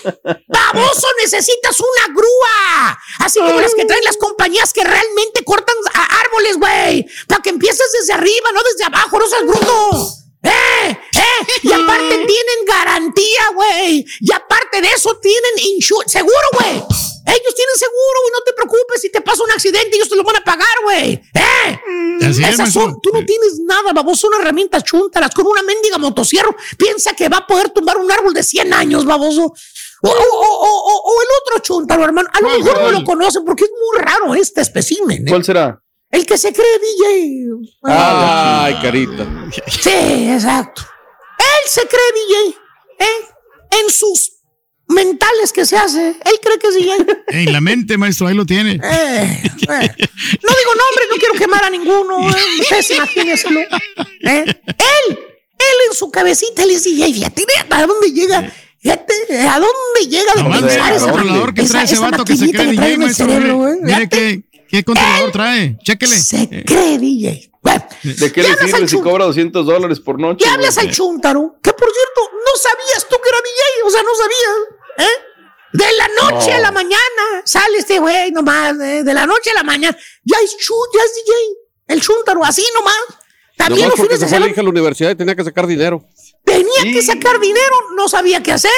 [0.47, 2.99] Baboso, necesitas una grúa.
[3.19, 7.05] Así como las que traen las compañías que realmente cortan a- árboles, güey.
[7.27, 10.07] Para que empieces desde arriba, no desde abajo, no seas bruto.
[10.43, 10.49] ¡Eh!
[10.89, 11.45] ¡Eh!
[11.63, 14.05] Y aparte tienen garantía, güey.
[14.19, 16.71] Y aparte de eso tienen insur- seguro, güey.
[17.25, 18.31] Ellos tienen seguro, güey.
[18.33, 19.01] No te preocupes.
[19.01, 21.13] Si te pasa un accidente, ellos te lo van a pagar, güey.
[21.33, 21.79] ¿Eh?
[22.21, 22.81] Así es, Esas maestro.
[22.83, 24.27] son, tú no tienes nada, baboso.
[24.29, 26.55] Son herramientas chuntaras con una mendiga motosierro.
[26.77, 29.53] Piensa que va a poder tumbar un árbol de 100 años, baboso.
[30.05, 32.27] O, o- o- o- o el otro chuntaro, hermano.
[32.33, 35.25] A lo ¿Cuál, mejor no lo conocen porque es muy raro este espécimen.
[35.27, 35.29] ¿eh?
[35.31, 35.79] ¿Cuál será?
[36.13, 37.71] El que se cree DJ.
[37.85, 39.25] Ay, carita.
[39.67, 40.83] Sí, exacto.
[41.39, 42.57] Él se cree DJ,
[42.99, 43.79] ¿eh?
[43.83, 44.31] En sus
[44.87, 47.05] mentales que se hace, él cree que es DJ.
[47.29, 48.73] En la mente, maestro, ahí lo tiene.
[48.73, 49.49] Eh, eh.
[49.63, 52.29] No digo nombres, no quiero quemar a ninguno.
[52.29, 52.35] ¿eh?
[52.59, 53.61] Ustedes imagínenselo.
[53.61, 54.45] ¿eh?
[54.45, 54.45] Él,
[55.07, 57.11] él en su cabecita, él es DJ.
[57.31, 58.53] Fíjate a dónde llega.
[58.79, 59.13] Fíjate,
[59.47, 62.71] a dónde llega de pensar controlador que esa- trae ese vato que se cree que
[62.73, 63.25] DJ, maestro.
[63.27, 64.43] cerebro, mire, ¿eh?
[64.73, 65.77] Qué, qué controlador trae.
[65.83, 66.17] Chéquele.
[66.17, 67.51] Se Eh, cree DJ.
[67.61, 70.43] Bueno, ¿De qué le sirve si cobra 200 dólares por noche?
[70.45, 74.03] Le hablas al Chuntaro, que por cierto, no sabías tú que era DJ, o sea,
[74.03, 75.21] no sabías, ¿eh?
[75.73, 76.57] De la noche No.
[76.57, 79.03] a la mañana sale este güey nomás, ¿eh?
[79.03, 81.33] de la noche a la mañana, ya es chu, ya es DJ,
[81.95, 82.95] el Chuntaro, así nomás.
[83.55, 86.05] También Nomás los fines de semana la universidad y tenía que sacar dinero.
[86.43, 88.71] tenía que sacar dinero, no sabía qué hacer.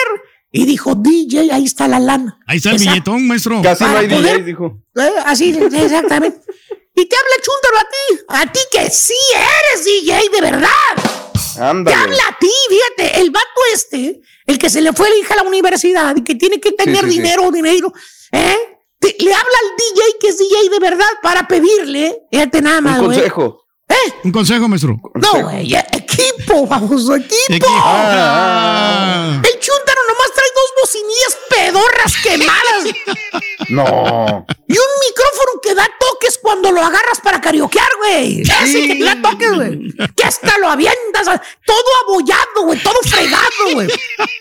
[0.58, 2.38] Y dijo, DJ, ahí está la lana.
[2.48, 3.62] Ahí está el Esa- billetón, maestro.
[3.62, 4.80] Casi no hay poder- DJ, dijo.
[4.96, 6.40] Eh, así, exactamente.
[6.96, 10.70] Y te habla Chuntaro a ti, a ti que sí eres DJ de verdad.
[11.56, 11.96] Te Ándale.
[11.98, 15.38] habla a ti, fíjate, el vato este, el que se le fue la hija a
[15.38, 17.18] la universidad y que tiene que tener sí, sí.
[17.18, 17.94] dinero, dinero,
[18.32, 18.56] ¿eh?
[19.00, 22.84] Te- le habla al DJ que es DJ de verdad para pedirle, fíjate nada Un
[22.86, 23.18] más, güey.
[23.18, 23.62] consejo.
[24.24, 25.00] Un consejo, maestro.
[25.16, 27.36] No, güey, eh, equipo, vamos, equipo.
[27.50, 27.68] Equipo.
[27.70, 29.42] Ah.
[29.44, 30.45] El Chuntaro nomás trae
[30.82, 32.84] bocinillas pedorras quemadas
[33.70, 34.46] No.
[34.68, 38.42] y un micrófono que da toques cuando lo agarras para carioquear, güey.
[38.42, 39.94] Ese que te da toques, güey.
[40.16, 41.26] Que hasta lo avientas,
[41.66, 43.88] todo abollado, güey, todo fregado, güey.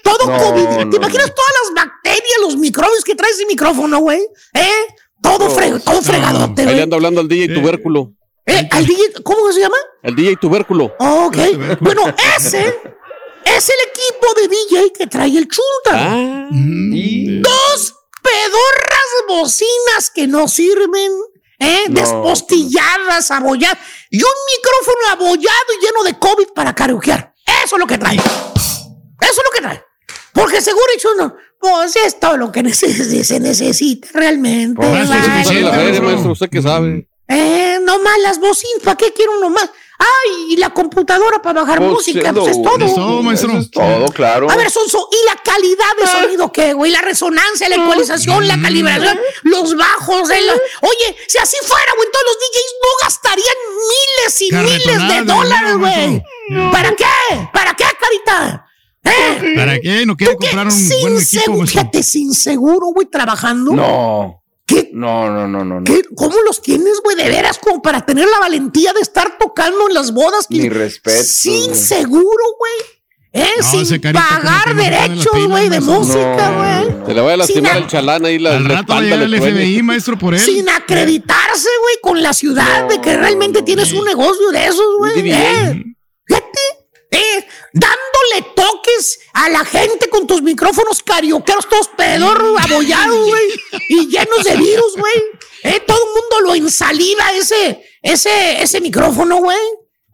[0.03, 0.63] Todo No, COVID.
[0.85, 1.35] no, ¿Te imaginas no.
[1.35, 4.21] todas las bacterias, los microbios que trae ese micrófono, güey?
[4.55, 4.71] ¿Eh?
[5.23, 6.83] Todo, fre- todo fregadote, Ahí le güey.
[6.83, 8.13] anda hablando al DJ tubérculo.
[8.47, 9.77] Eh, al DJ, ¿Cómo se llama?
[10.03, 10.95] El DJ tubérculo.
[10.99, 11.37] Oh, ok.
[11.81, 12.79] Bueno, ese
[13.45, 15.97] es el equipo de DJ que trae el Chuntaro.
[16.17, 21.13] Ah, Y Dos pedorras bocinas que no sirven,
[21.59, 21.85] ¿eh?
[21.89, 22.01] No.
[22.01, 23.79] Despostilladas, abolladas.
[24.11, 27.35] Y un micrófono abollado y lleno de COVID para karaokear.
[27.65, 28.17] Eso es lo que trae.
[28.17, 28.81] Eso
[29.21, 29.83] es lo que trae.
[30.33, 31.37] Porque seguro hecho no.
[31.61, 34.75] Pues es todo lo que neces- se necesita realmente.
[34.77, 35.23] Por eso es vale.
[35.23, 35.45] suficiente.
[35.49, 36.33] sale la feria, maestro.
[36.33, 37.09] ¿Usted qué sabe?
[37.29, 38.83] Eh, no más las bocinas.
[38.83, 39.71] ¿Para qué quiero uno más?
[39.99, 42.33] Ay, y la computadora para bajar Pues, música.
[42.33, 42.85] Pues es todo.
[42.85, 43.51] Es todo, maestro.
[43.51, 44.51] Eso es todo, claro.
[44.51, 46.91] A ver, Sonso, ¿y la calidad de sonido qué, güey?
[46.91, 50.45] La resonancia, la ecualización, la calibración, los bajos, el...
[50.49, 53.57] Oye, si así fuera, güey, todos los DJs no gastarían
[53.93, 56.71] miles y miles de dólares, güey.
[56.73, 57.05] ¿Para qué?
[57.53, 58.67] ¿Para qué, carita?
[59.05, 59.55] ¿Eh?
[59.55, 60.07] ¿Para qué?
[60.07, 60.47] ¿No quiere ¿Tú qué?
[60.47, 63.73] comprar un Sin buen equipo, fíjate, sin seguro, güey, trabajando.
[63.73, 64.44] No.
[64.67, 64.91] ¿Qué?
[64.93, 65.81] No, no, no, no.
[65.81, 65.85] no.
[65.85, 66.03] ¿Qué?
[66.15, 69.95] ¿Cómo los tienes, güey, de veras, como para tener la valentía de estar tocando en
[69.95, 70.47] las bodas?
[70.49, 71.23] Ni respeto.
[71.25, 72.95] Sin seguro, güey.
[73.37, 73.51] ¿Eh?
[73.59, 76.99] No, Sin pagar derechos, güey, de música, güey.
[76.99, 78.39] no, Se le va a lastimar el chalán ahí.
[78.39, 79.55] La, Al rato va a espalda llegar le el.
[79.55, 80.41] FBI, maestro, por él.
[80.41, 85.31] Sin acreditarse, güey, con la ciudad de que realmente tienes un negocio de esos, güey.
[85.33, 85.85] ¿eh?
[87.15, 93.43] Eh, dándole toques a la gente con tus micrófonos carioqueros todos pedorros, abollados, güey,
[93.89, 95.15] y llenos de virus, güey.
[95.63, 99.59] Eh, todo el mundo lo ensalida ese, ese, ese micrófono, güey.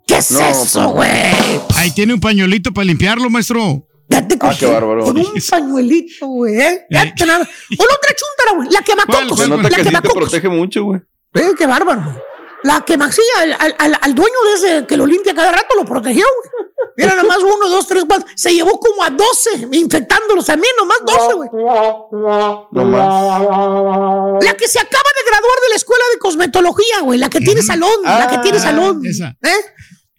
[0.06, 1.60] ¿Qué es No, eso, pues, güey?
[1.76, 3.86] Ahí tiene un pañuelito para limpiarlo, maestro.
[4.08, 5.04] Fíjate con, Ah, qué bárbaro.
[5.04, 6.56] con un pañuelito, güey.
[6.60, 6.86] ¿eh?
[6.90, 7.48] Fíjate nada.
[7.78, 8.68] O la otra chuntara, güey.
[8.70, 9.38] La quemacocos.
[9.38, 10.14] Se nota La que sí te quemacocos.
[10.16, 11.00] protege mucho, güey.
[11.34, 12.20] Eh, qué bárbaro.
[12.62, 15.84] La que sí, al, al- al- dueño de ese que lo limpia cada rato lo
[15.84, 16.24] protegió.
[16.26, 16.50] güey.
[16.96, 18.26] Era nada más uno, dos, tres, cuatro.
[18.36, 21.48] Se llevó como a 12, infectándolos también, nomás 12, güey.
[21.52, 24.44] No más.
[24.44, 27.18] La que se acaba de graduar de la escuela de cosmetología, güey.
[27.18, 29.00] La que tiene salón, la que tiene Ah, salón.
[29.06, 29.28] esa.
[29.42, 29.64] ¿eh?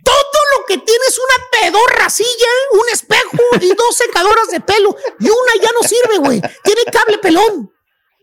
[0.04, 4.96] Todo lo que tiene es una pedorra silla, un espejo y dos secadoras de pelo.
[5.20, 6.42] Y una ya no sirve, güey.
[6.64, 7.72] Tiene cable pelón.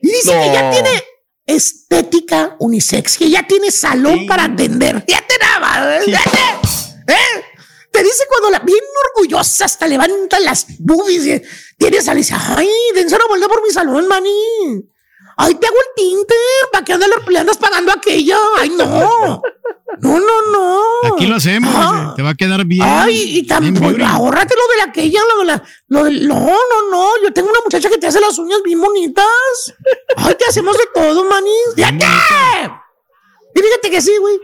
[0.01, 1.05] Y dice que ya tiene
[1.49, 5.05] estética unisex, que ya tiene salón para atender.
[5.09, 6.03] Ya te daba, ¿eh?
[6.05, 7.45] Te- ¿eh?
[7.91, 8.79] Te dice cuando la bien
[9.17, 11.43] orgullosa hasta levanta las boobies y
[11.79, 14.31] tiene sal y dice, ay, dense una vuelta por mi salón, maní.
[15.37, 16.35] Ay, te hago el tinte,
[16.73, 18.37] ¿para qué andas, le andas pagando aquella?
[18.59, 19.43] Ay, no.
[20.01, 21.15] No, no, no.
[21.15, 21.73] Aquí lo hacemos.
[21.75, 22.13] Ah.
[22.17, 22.83] Te va a quedar bien.
[22.85, 27.09] Ay, y también, ahórrate lo de la aquella, lo de la, lo no, no, no,
[27.23, 29.25] yo tengo una muchacha que te hace las uñas bien bonitas.
[30.17, 31.51] Ay, te hacemos de todo, maní.
[31.75, 32.05] ¡Fíjate!
[33.55, 34.39] Y fíjate que sí, güey.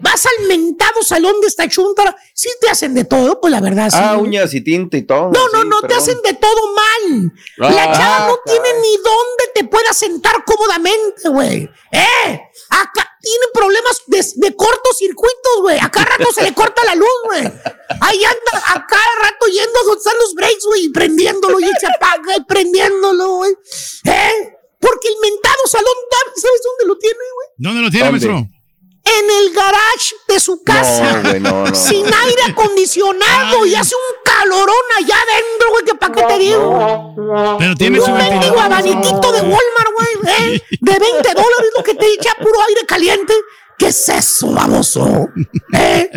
[0.00, 2.14] Vas al mentado salón de esta chuntara.
[2.34, 3.96] Sí te hacen de todo, pues la verdad, sí.
[3.98, 5.30] Ah, uñas y tinte y todo.
[5.32, 6.02] No, no, sí, no, te perdón.
[6.02, 7.32] hacen de todo mal.
[7.56, 8.60] la Ah, chava no caray.
[8.62, 11.68] tiene ni dónde te pueda sentar cómodamente, güey.
[11.92, 12.40] ¡Eh!
[12.68, 15.78] Acá tiene problemas de, de cortocircuitos, güey.
[15.80, 17.42] A cada rato se le corta la luz, güey.
[18.00, 21.64] Ahí anda a cada rato yendo a donde están los breaks, güey, y prendiéndolo y
[21.80, 23.52] se apaga y prendiéndolo, güey.
[24.04, 24.52] ¿Eh?
[24.78, 25.94] Porque el mentado salón,
[26.36, 27.48] ¿sabes dónde lo tiene, güey?
[27.56, 28.26] ¿Dónde lo tiene, ¿Dónde?
[28.28, 28.55] maestro?
[29.06, 31.12] En el garage de su casa.
[31.14, 31.74] No, güey, no, no.
[31.74, 37.14] Sin aire acondicionado y hace un calorón allá adentro, güey, que pa' qué te digo.
[37.58, 40.62] Pero tiene su Un mendigo abaniquito de Walmart, güey, ¿eh?
[40.80, 43.32] De 20 dólares lo que te echa puro aire caliente.
[43.78, 45.28] ¿Qué es eso, baboso?
[45.72, 46.10] ¿Eh?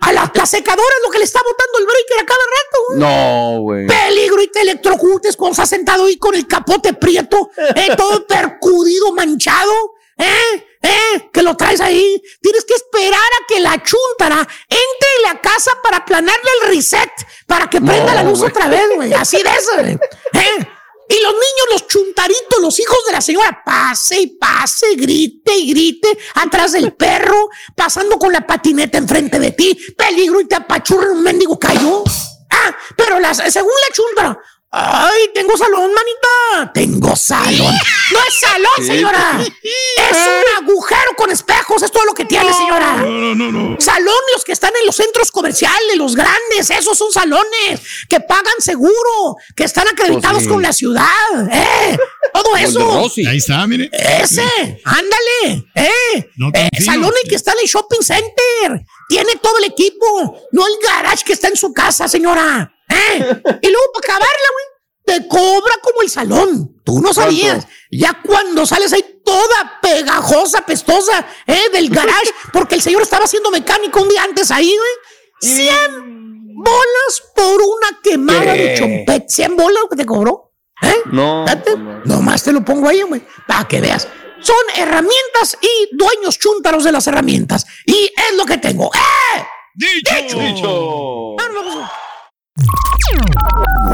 [0.00, 2.78] A la, la secadora es lo que le está botando el breaker a cada rato,
[2.88, 2.98] güey.
[2.98, 3.86] No, güey.
[3.86, 9.12] Peligro y te electrocutes cuando estás sentado ahí con el capote prieto, eh, todo percudido,
[9.12, 12.22] manchado, eh, eh, que lo traes ahí.
[12.40, 17.10] Tienes que esperar a que la chuntara entre en la casa para aplanarle el reset,
[17.46, 19.12] para que prenda la luz otra vez, güey.
[19.12, 19.92] Así de eso, güey.
[19.92, 20.68] Eh.
[21.08, 25.70] Y los niños, los chuntaritos, los hijos de la señora, pase y pase, grite y
[25.70, 31.12] grite atrás del perro, pasando con la patineta enfrente de ti, peligro y te apachurra
[31.12, 32.02] un mendigo cayó.
[32.50, 34.38] Ah, pero las, según la chuntara,
[34.74, 36.72] Ay, tengo salón, manita.
[36.72, 37.74] Tengo salón.
[38.10, 39.38] No es salón, señora.
[39.42, 41.82] Es un agujero con espejos.
[41.82, 42.96] Es todo lo que tiene, señora.
[42.96, 43.76] No, no, no.
[43.78, 46.70] Salón los que están en los centros comerciales, los grandes.
[46.70, 50.48] Esos son salones que pagan seguro, que están acreditados Pues sí.
[50.50, 51.52] con la ciudad.
[51.52, 51.98] ¿Eh?
[52.32, 53.10] Todo eso.
[53.28, 53.90] Ahí está, mire.
[53.92, 56.30] Ese, ándale, eh.
[56.36, 58.86] No eh, salón el que está en el shopping center.
[59.12, 60.06] Tiene todo el equipo,
[60.52, 62.74] no el garage que está en su casa, señora.
[62.88, 63.16] ¿Eh?
[63.60, 64.64] Y luego para acabarla, güey,
[65.04, 66.80] te cobra como el salón.
[66.82, 67.66] Tú no sabías.
[67.90, 71.60] Ya cuando sales ahí toda pegajosa, pestosa, ¿eh?
[71.74, 75.56] Del garage, porque el señor estaba haciendo mecánico un día antes ahí, güey.
[75.56, 78.62] 100 bolas por una quemada ¿Qué?
[78.62, 79.28] de chompet.
[79.28, 80.54] 100 bolas lo que te cobró.
[80.80, 81.02] ¿Eh?
[81.12, 81.44] No.
[81.46, 84.08] Fíjate, Nomás te lo pongo ahí, güey, para que veas.
[84.42, 87.64] Son herramientas y dueños chúntaros de las herramientas.
[87.86, 88.90] Y es lo que tengo.
[88.94, 89.44] ¡Eh!
[89.74, 91.36] Dicho.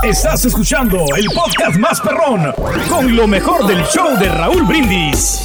[0.02, 2.52] Estás escuchando el podcast más perrón
[2.88, 5.40] con lo mejor del show de Raúl Brindis.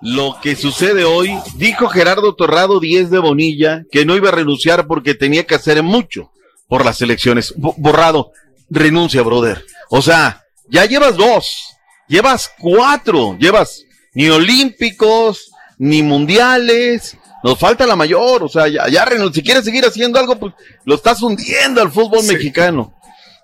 [0.00, 4.86] Lo que sucede hoy, dijo Gerardo Torrado 10 de Bonilla que no iba a renunciar
[4.86, 6.30] porque tenía que hacer mucho
[6.68, 7.54] por las elecciones.
[7.56, 8.32] Bo- borrado,
[8.68, 9.64] renuncia, brother.
[9.88, 11.73] O sea, ya llevas dos,
[12.08, 13.84] llevas cuatro, llevas
[14.14, 19.84] ni olímpicos, ni mundiales, nos falta la mayor, o sea, ya, ya si quieres seguir
[19.84, 22.94] haciendo algo, pues lo estás hundiendo al fútbol mexicano.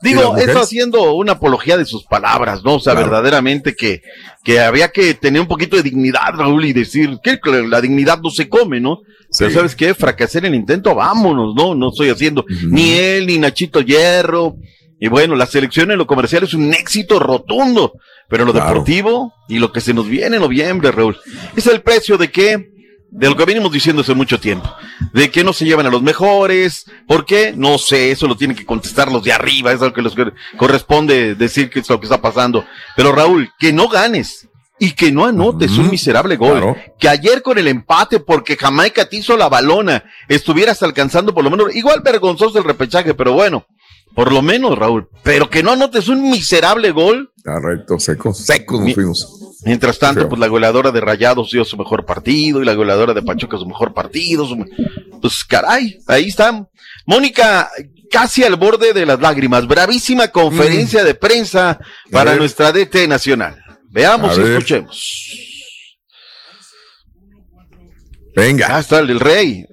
[0.03, 2.77] ¿Y Digo, eso haciendo una apología de sus palabras, ¿no?
[2.77, 3.09] O sea, Claro.
[3.11, 4.01] verdaderamente que,
[4.43, 8.31] que había que tener un poquito de dignidad, Raúl, y decir que la dignidad no
[8.31, 9.01] se come, ¿no?
[9.39, 9.57] Pero Sí.
[9.57, 9.93] ¿sabes qué?
[9.93, 11.75] Fracasé en el intento, vámonos, ¿no?
[11.75, 14.57] No estoy haciendo ni él, ni Nachito Hierro.
[15.01, 17.95] Y bueno, la selección en lo comercial es un éxito rotundo,
[18.29, 18.69] pero en lo Claro.
[18.69, 21.19] deportivo y lo que se nos viene en noviembre, Raúl,
[21.57, 22.69] es el precio de que
[23.13, 24.73] de lo que venimos diciendo hace mucho tiempo,
[25.13, 27.53] de que no se llevan a los mejores, ¿por qué?
[27.57, 30.13] No sé, eso lo tienen que contestar los de arriba, es lo que les
[30.57, 32.65] corresponde decir que es lo que está pasando.
[32.95, 34.47] Pero Raúl, que no ganes
[34.79, 39.17] y que no anotes un miserable gol, que ayer con el empate, porque Jamaica te
[39.17, 43.67] hizo la balona, estuvieras alcanzando por lo menos, igual vergonzoso el repechaje, pero bueno,
[44.15, 48.87] por lo menos Raúl, pero que no anotes un miserable gol, Correcto, secos, secos nos
[48.87, 49.37] Mi- fuimos.
[49.65, 50.29] Mientras tanto, Feo.
[50.31, 53.67] pues la goleadora de Rayados dio su mejor partido y la goleadora de Pachuca su
[53.67, 54.47] mejor partido.
[54.47, 54.65] su-
[55.21, 56.67] Pues caray, ahí está.
[57.07, 57.71] Mónica,
[58.11, 59.67] casi al borde de las lágrimas.
[59.67, 61.79] Bravísima conferencia de prensa
[62.11, 62.41] para ver.
[62.41, 63.57] nuestra DT nacional.
[63.91, 65.29] Veamos y escuchemos.
[68.35, 68.69] Venga.
[68.77, 69.65] Ah, está el del rey.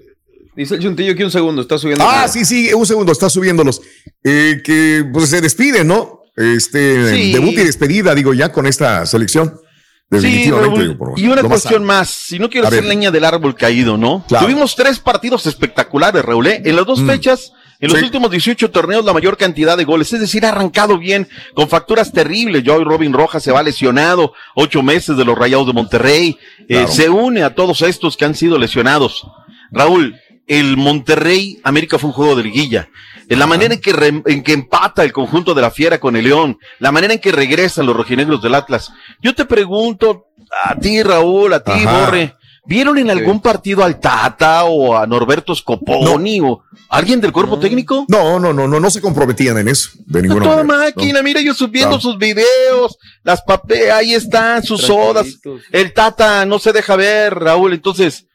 [0.58, 2.04] Dice el chuntillo que un segundo está subiendo.
[2.06, 3.80] Ah, sí, sí, un segundo, está subiéndolos.
[4.24, 6.22] Eh, que pues se despide, ¿no?
[6.36, 7.32] Este Sí.
[7.32, 9.54] debut y despedida, digo, ya con esta selección.
[9.60, 10.96] Sí, Definitivamente.
[10.96, 14.26] Por y una más cuestión más, si no quiero hacer leña del árbol caído, ¿no?
[14.28, 14.46] Claro.
[14.46, 16.62] Tuvimos tres partidos espectaculares, Raúl, ¿eh?
[16.66, 17.08] en las dos Mm.
[17.08, 18.06] fechas, en los Sí.
[18.06, 22.12] últimos 18 torneos, la mayor cantidad de goles, es decir, ha arrancado bien, con facturas
[22.14, 22.64] terribles.
[22.66, 26.38] Joey Robin Rojas se va lesionado, ocho meses de los Rayados de Monterrey,
[26.70, 29.28] eh, se une a todos estos que han sido lesionados.
[29.72, 30.16] Raúl,
[30.48, 32.90] el Monterrey América fue un juego de liguilla.
[33.30, 36.16] En la manera en que, re- en que empata el conjunto de la Fiera con
[36.16, 38.92] el León, la manera en que regresan los rojinegros del Atlas.
[39.22, 40.28] Yo te pregunto
[40.64, 42.06] a ti, Raúl, a ti, Ajá.
[42.06, 42.34] Borre,
[42.66, 48.06] ¿vieron en algún partido al Tata o a Norberto Scoponi o alguien del cuerpo técnico?
[48.08, 50.94] No, no, no, no, no se comprometían en eso, de ninguna Toda manera.
[50.96, 55.28] máquina, mira, yo subiendo sus videos, las papeles, ahí están, sus sodas.
[55.74, 58.26] El Tata no se deja ver, Raúl, entonces,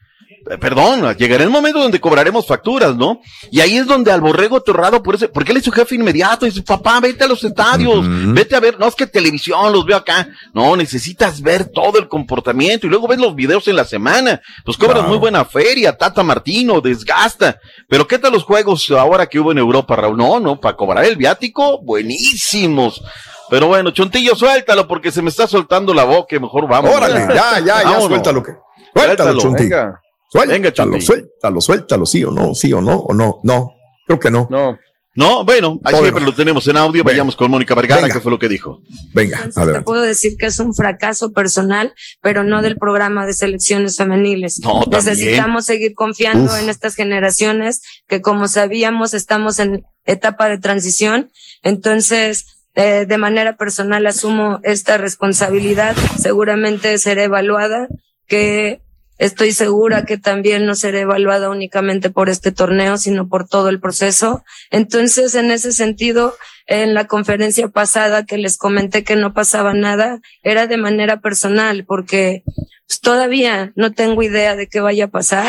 [0.59, 3.21] perdón, llegará el momento donde cobraremos facturas, ¿no?
[3.49, 6.45] Y ahí es donde al borrego torrado, por eso, porque él es su jefe inmediato,
[6.45, 9.97] dice, papá, vete a los estadios, vete a ver, no es que televisión los veo
[9.97, 14.41] acá, no, necesitas ver todo el comportamiento y luego ves los videos en la semana,
[14.65, 19.39] pues cobras muy buena feria, Tata Martino, desgasta, pero ¿qué tal los juegos ahora que
[19.39, 20.17] hubo en Europa, Raúl?
[20.17, 23.01] No, no, para cobrar el viático, buenísimos.
[23.49, 26.93] Pero bueno, Chontillo, suéltalo porque se me está soltando la boca y mejor vamos.
[26.95, 28.41] Órale, ya, ya, ya, suéltalo.
[28.41, 28.53] Que,
[28.95, 30.02] suéltalo, Suéltalo, venga.
[30.33, 33.75] Suéltalo, Venga, suéltalo, suéltalo, sí o no, sí o no, o no, no.
[34.07, 34.47] Creo que no.
[34.49, 34.77] No.
[35.15, 37.03] No, bueno, ahí siempre lo tenemos en audio.
[37.03, 38.15] Vayamos con Mónica Vergara, Venga.
[38.15, 38.79] que fue lo que dijo.
[39.13, 39.85] Venga, Te adelante.
[39.85, 44.59] puedo decir que es un fracaso personal, pero no del programa de selecciones femeniles.
[44.63, 45.05] No, también.
[45.05, 46.59] Necesitamos seguir confiando Uf.
[46.59, 51.29] en estas generaciones que como sabíamos estamos en etapa de transición.
[51.61, 55.95] Entonces, eh, de manera personal asumo esta responsabilidad.
[56.19, 57.87] Seguramente será evaluada,
[58.25, 58.81] que
[59.17, 63.79] estoy segura que también no será evaluada únicamente por este torneo, sino por todo el
[63.79, 64.43] proceso.
[64.71, 66.35] Entonces, en ese sentido,
[66.67, 71.85] en la conferencia pasada que les comenté que no pasaba nada, era de manera personal,
[71.85, 72.43] porque
[72.87, 75.45] pues, todavía no tengo idea de qué vaya a pasar.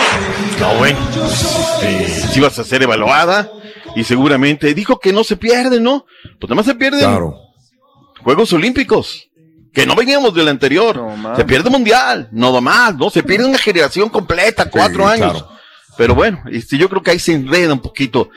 [0.60, 0.98] No, bueno.
[1.82, 3.50] Eh, si vas a ser evaluada,
[3.94, 6.06] y seguramente dijo que no se pierde, ¿no?
[6.40, 7.04] Pues nada más se pierden
[8.22, 9.30] Juegos Olímpicos.
[9.74, 11.02] Que no veníamos del anterior.
[11.36, 13.10] se pierde Mundial, no más, ¿no?
[13.10, 15.44] Se pierde una generación completa, cuatro años.
[15.96, 18.28] Pero bueno, este, yo creo que ahí se enreda un poquito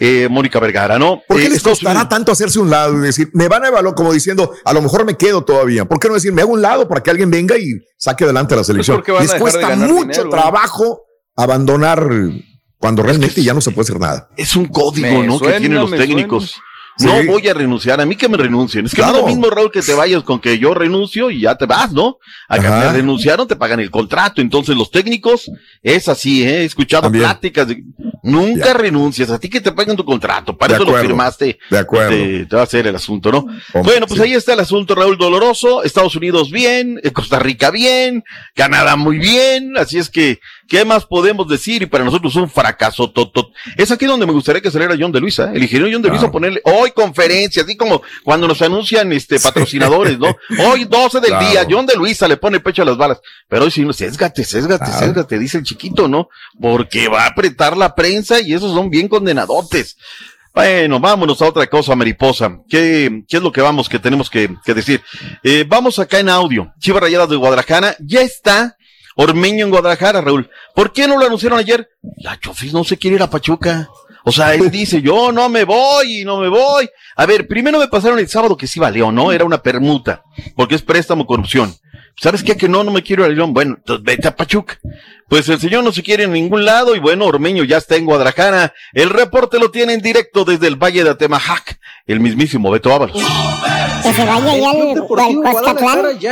[0.00, 1.20] eh, Mónica Vergara, ¿no?
[1.26, 3.68] ¿Por qué Eh, les costará Unidos- tanto hacerse un lado y decir, me van a
[3.68, 5.84] evaluar como diciendo, a lo mejor me quedo todavía?
[5.86, 8.54] ¿Por qué no decir, me hago un lado para que alguien venga y saque adelante
[8.56, 8.96] la selección?
[8.98, 10.28] porque van a les de cuesta mucho dinero.
[10.30, 11.02] trabajo
[11.34, 12.06] abandonar
[12.78, 14.28] cuando realmente ya no se puede hacer nada.
[14.36, 15.38] Es un código, Me ¿no?
[15.38, 16.50] suena, que tienen los técnicos.
[16.50, 16.64] suena.
[17.00, 18.86] No voy a renunciar, a mí que me renuncien.
[18.86, 21.42] Es que no es lo mismo, Raúl, que te vayas con que yo renuncio y
[21.42, 22.18] ya te vas, ¿no?
[22.48, 24.40] Acá me renunciaron, te pagan el contrato.
[24.40, 25.50] Entonces, los técnicos,
[25.82, 26.62] es así, ¿eh?
[26.62, 27.24] He escuchado También.
[27.24, 27.84] pláticas de,
[28.22, 31.58] nunca renuncias, a ti que te paguen tu contrato, para De eso lo firmaste.
[31.70, 32.10] De acuerdo.
[32.10, 33.46] Te, te va a hacer el asunto, ¿no?
[33.82, 35.82] bueno, pues ahí está el asunto, Raúl Doloroso.
[35.82, 38.24] Estados Unidos bien, eh, Costa Rica bien,
[38.54, 39.76] Canadá muy bien.
[39.76, 41.82] Así es que, ¿qué más podemos decir?
[41.82, 43.10] Y para nosotros un fracaso.
[43.10, 43.32] Tot,
[43.76, 46.30] Es aquí donde me gustaría que saliera John de Luisa, el ingeniero John de Luisa,
[46.30, 50.36] ponerle hoy conferencia, así como cuando nos anuncian este patrocinadores, ¿no?
[50.70, 51.48] Hoy 12 del Claro.
[51.48, 53.20] día, John de Luisa le pone pecho a las balas.
[53.48, 54.98] Pero hoy sí, no, sésgate, sésgate, Claro.
[55.06, 56.28] sésgate, dice el chiquito, ¿no?
[56.60, 59.96] Porque va a apretar la prensa y esos son bien condenadotes.
[60.54, 62.58] Bueno, vámonos a otra cosa, mariposa.
[62.68, 65.00] ¿Qué, qué es lo que vamos, que tenemos que, que decir?
[65.44, 66.72] Eh, vamos acá en audio.
[66.80, 68.76] Chivas Rayadas de Guadalajara, ya está
[69.20, 70.48] Ormeño en Guadalajara, Raúl.
[70.76, 71.90] ¿Por qué no lo anunciaron ayer?
[72.18, 73.88] La Chofis no se quiere ir a Pachuca.
[74.22, 76.88] O sea, él dice, yo no me voy y no me voy.
[77.16, 79.32] A ver, primero me pasaron el sábado que sí valió, ¿no?
[79.32, 80.22] Era una permuta,
[80.54, 81.74] porque es préstamo corrupción.
[82.20, 82.56] ¿Sabes qué?
[82.56, 83.52] Que no, no me quiero ir a León.
[83.54, 84.78] Bueno, entonces vete a Pachuca.
[85.28, 88.06] Pues el señor no se quiere en ningún lado y bueno, Ormeño ya está en
[88.06, 88.72] Guadalajara.
[88.92, 93.16] El reporte lo tiene en directo desde el Valle de Atemajac, el mismísimo Beto Ábalos.
[94.02, 94.78] Que se vaya ya al,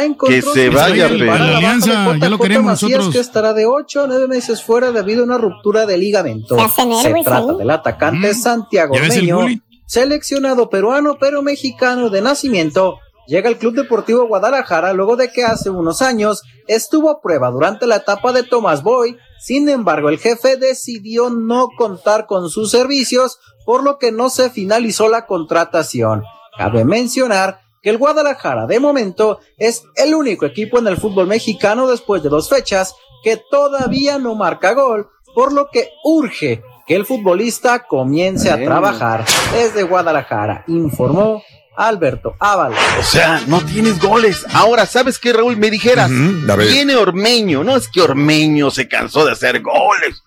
[0.07, 3.15] al Que se vaya, pero- alianza, ya lo queremos Macías, nosotros.
[3.15, 6.57] que estará de 8 a 9 meses fuera debido a una ruptura de ligamento.
[7.03, 12.99] Se trata del atacante Santiago ¿Ya ves el Ormeño, seleccionado peruano pero mexicano de nacimiento.
[13.27, 17.87] Llega al Club Deportivo Guadalajara luego de que hace unos años estuvo a prueba durante
[17.87, 19.17] la etapa de Thomas Boy.
[19.41, 24.49] Sin embargo, el jefe decidió no contar con sus servicios, por lo que no se
[24.51, 26.23] finalizó la contratación.
[26.57, 31.87] Cabe mencionar que el Guadalajara de momento es el único equipo en el fútbol mexicano
[31.87, 37.05] después de dos fechas que todavía no marca gol, por lo que urge que el
[37.05, 39.25] futbolista comience a trabajar.
[39.53, 41.43] Desde Guadalajara, informó
[41.77, 42.79] Alberto Ábalos.
[42.99, 44.45] O sea, no tienes goles.
[44.53, 45.57] Ahora, ¿sabes qué, Raúl?
[45.57, 47.65] Me dijeras, viene Ormeño.
[47.65, 50.23] No es que Ormeño se cansó de hacer goles.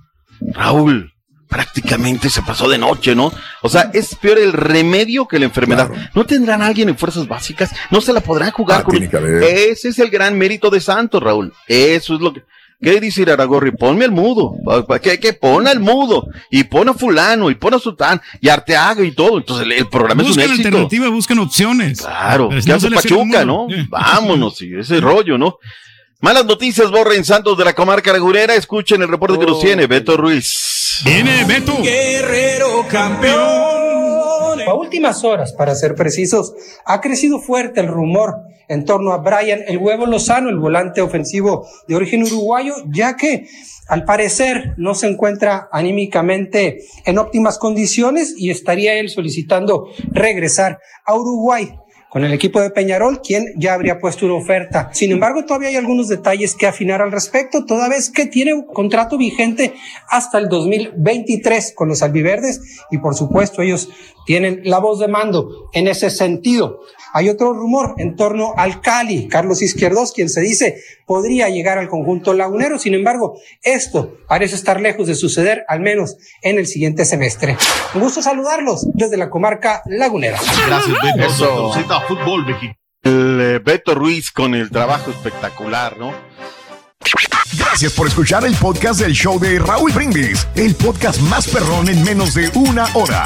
[0.53, 1.13] Raúl,
[1.47, 3.31] prácticamente se pasó de noche, ¿no?
[3.61, 5.89] O sea, es peor el remedio que la enfermedad.
[6.13, 7.71] ¿No tendrán a alguien en fuerzas básicas?
[7.91, 9.43] ¿No se la podrán jugar Ah, con tiene que haber.
[9.43, 11.53] Ese es el gran mérito de Santos, Raúl.
[11.67, 12.43] Eso es lo que...
[12.81, 13.71] ¿Qué dice Iraragorri?
[13.71, 14.53] Ponme al mudo.
[15.01, 16.27] Que, que pon al mudo.
[16.49, 17.49] Y pon a fulano.
[17.49, 18.21] Y pon a Sultán.
[18.39, 19.37] Y Arteaga y todo.
[19.37, 20.67] Entonces el, el programa es Buscan un éxito.
[20.69, 22.01] alternativa, buscan opciones.
[22.01, 23.67] Claro, ¿qué no hace Pachuca, no?
[23.89, 25.57] Vámonos, y ese rollo, ¿no?
[26.21, 28.55] Malas noticias, Borren Santos de la comarca lagunera.
[28.55, 31.01] Escuchen el reporte que nos tiene Beto Ruiz.
[31.05, 31.81] Viene Beto.
[31.81, 33.78] Guerrero campeón.
[34.67, 36.53] A últimas horas, para ser precisos,
[36.85, 38.35] ha crecido fuerte el rumor
[38.67, 43.47] en torno a Brian el huevo Lozano, el volante ofensivo de origen uruguayo, ya que
[43.87, 51.15] al parecer no se encuentra anímicamente en óptimas condiciones y estaría él solicitando regresar a
[51.15, 51.73] Uruguay
[52.09, 54.89] con el equipo de Peñarol, quien ya habría puesto una oferta.
[54.93, 58.65] Sin embargo, todavía hay algunos detalles que afinar al respecto, toda vez que tiene un
[58.65, 59.75] contrato vigente
[60.09, 63.89] hasta el 2023 con los albiverdes y por supuesto ellos
[64.25, 66.81] tienen la voz de mando en ese sentido.
[67.13, 71.89] Hay otro rumor en torno al Cali, Carlos Izquierdos, quien se dice podría llegar al
[71.89, 72.77] conjunto lagunero.
[72.77, 77.57] Sin embargo, esto parece estar lejos de suceder, al menos en el siguiente semestre.
[77.95, 80.39] Un gusto saludarlos desde la comarca lagunera.
[80.67, 81.73] Gracias, Beto.
[82.07, 82.45] Fútbol.
[83.01, 86.13] El eh, Beto Ruiz con el trabajo espectacular, ¿no?
[87.57, 92.03] Gracias por escuchar el podcast del show de Raúl Brindis, el podcast más perrón en
[92.03, 93.25] menos de una hora.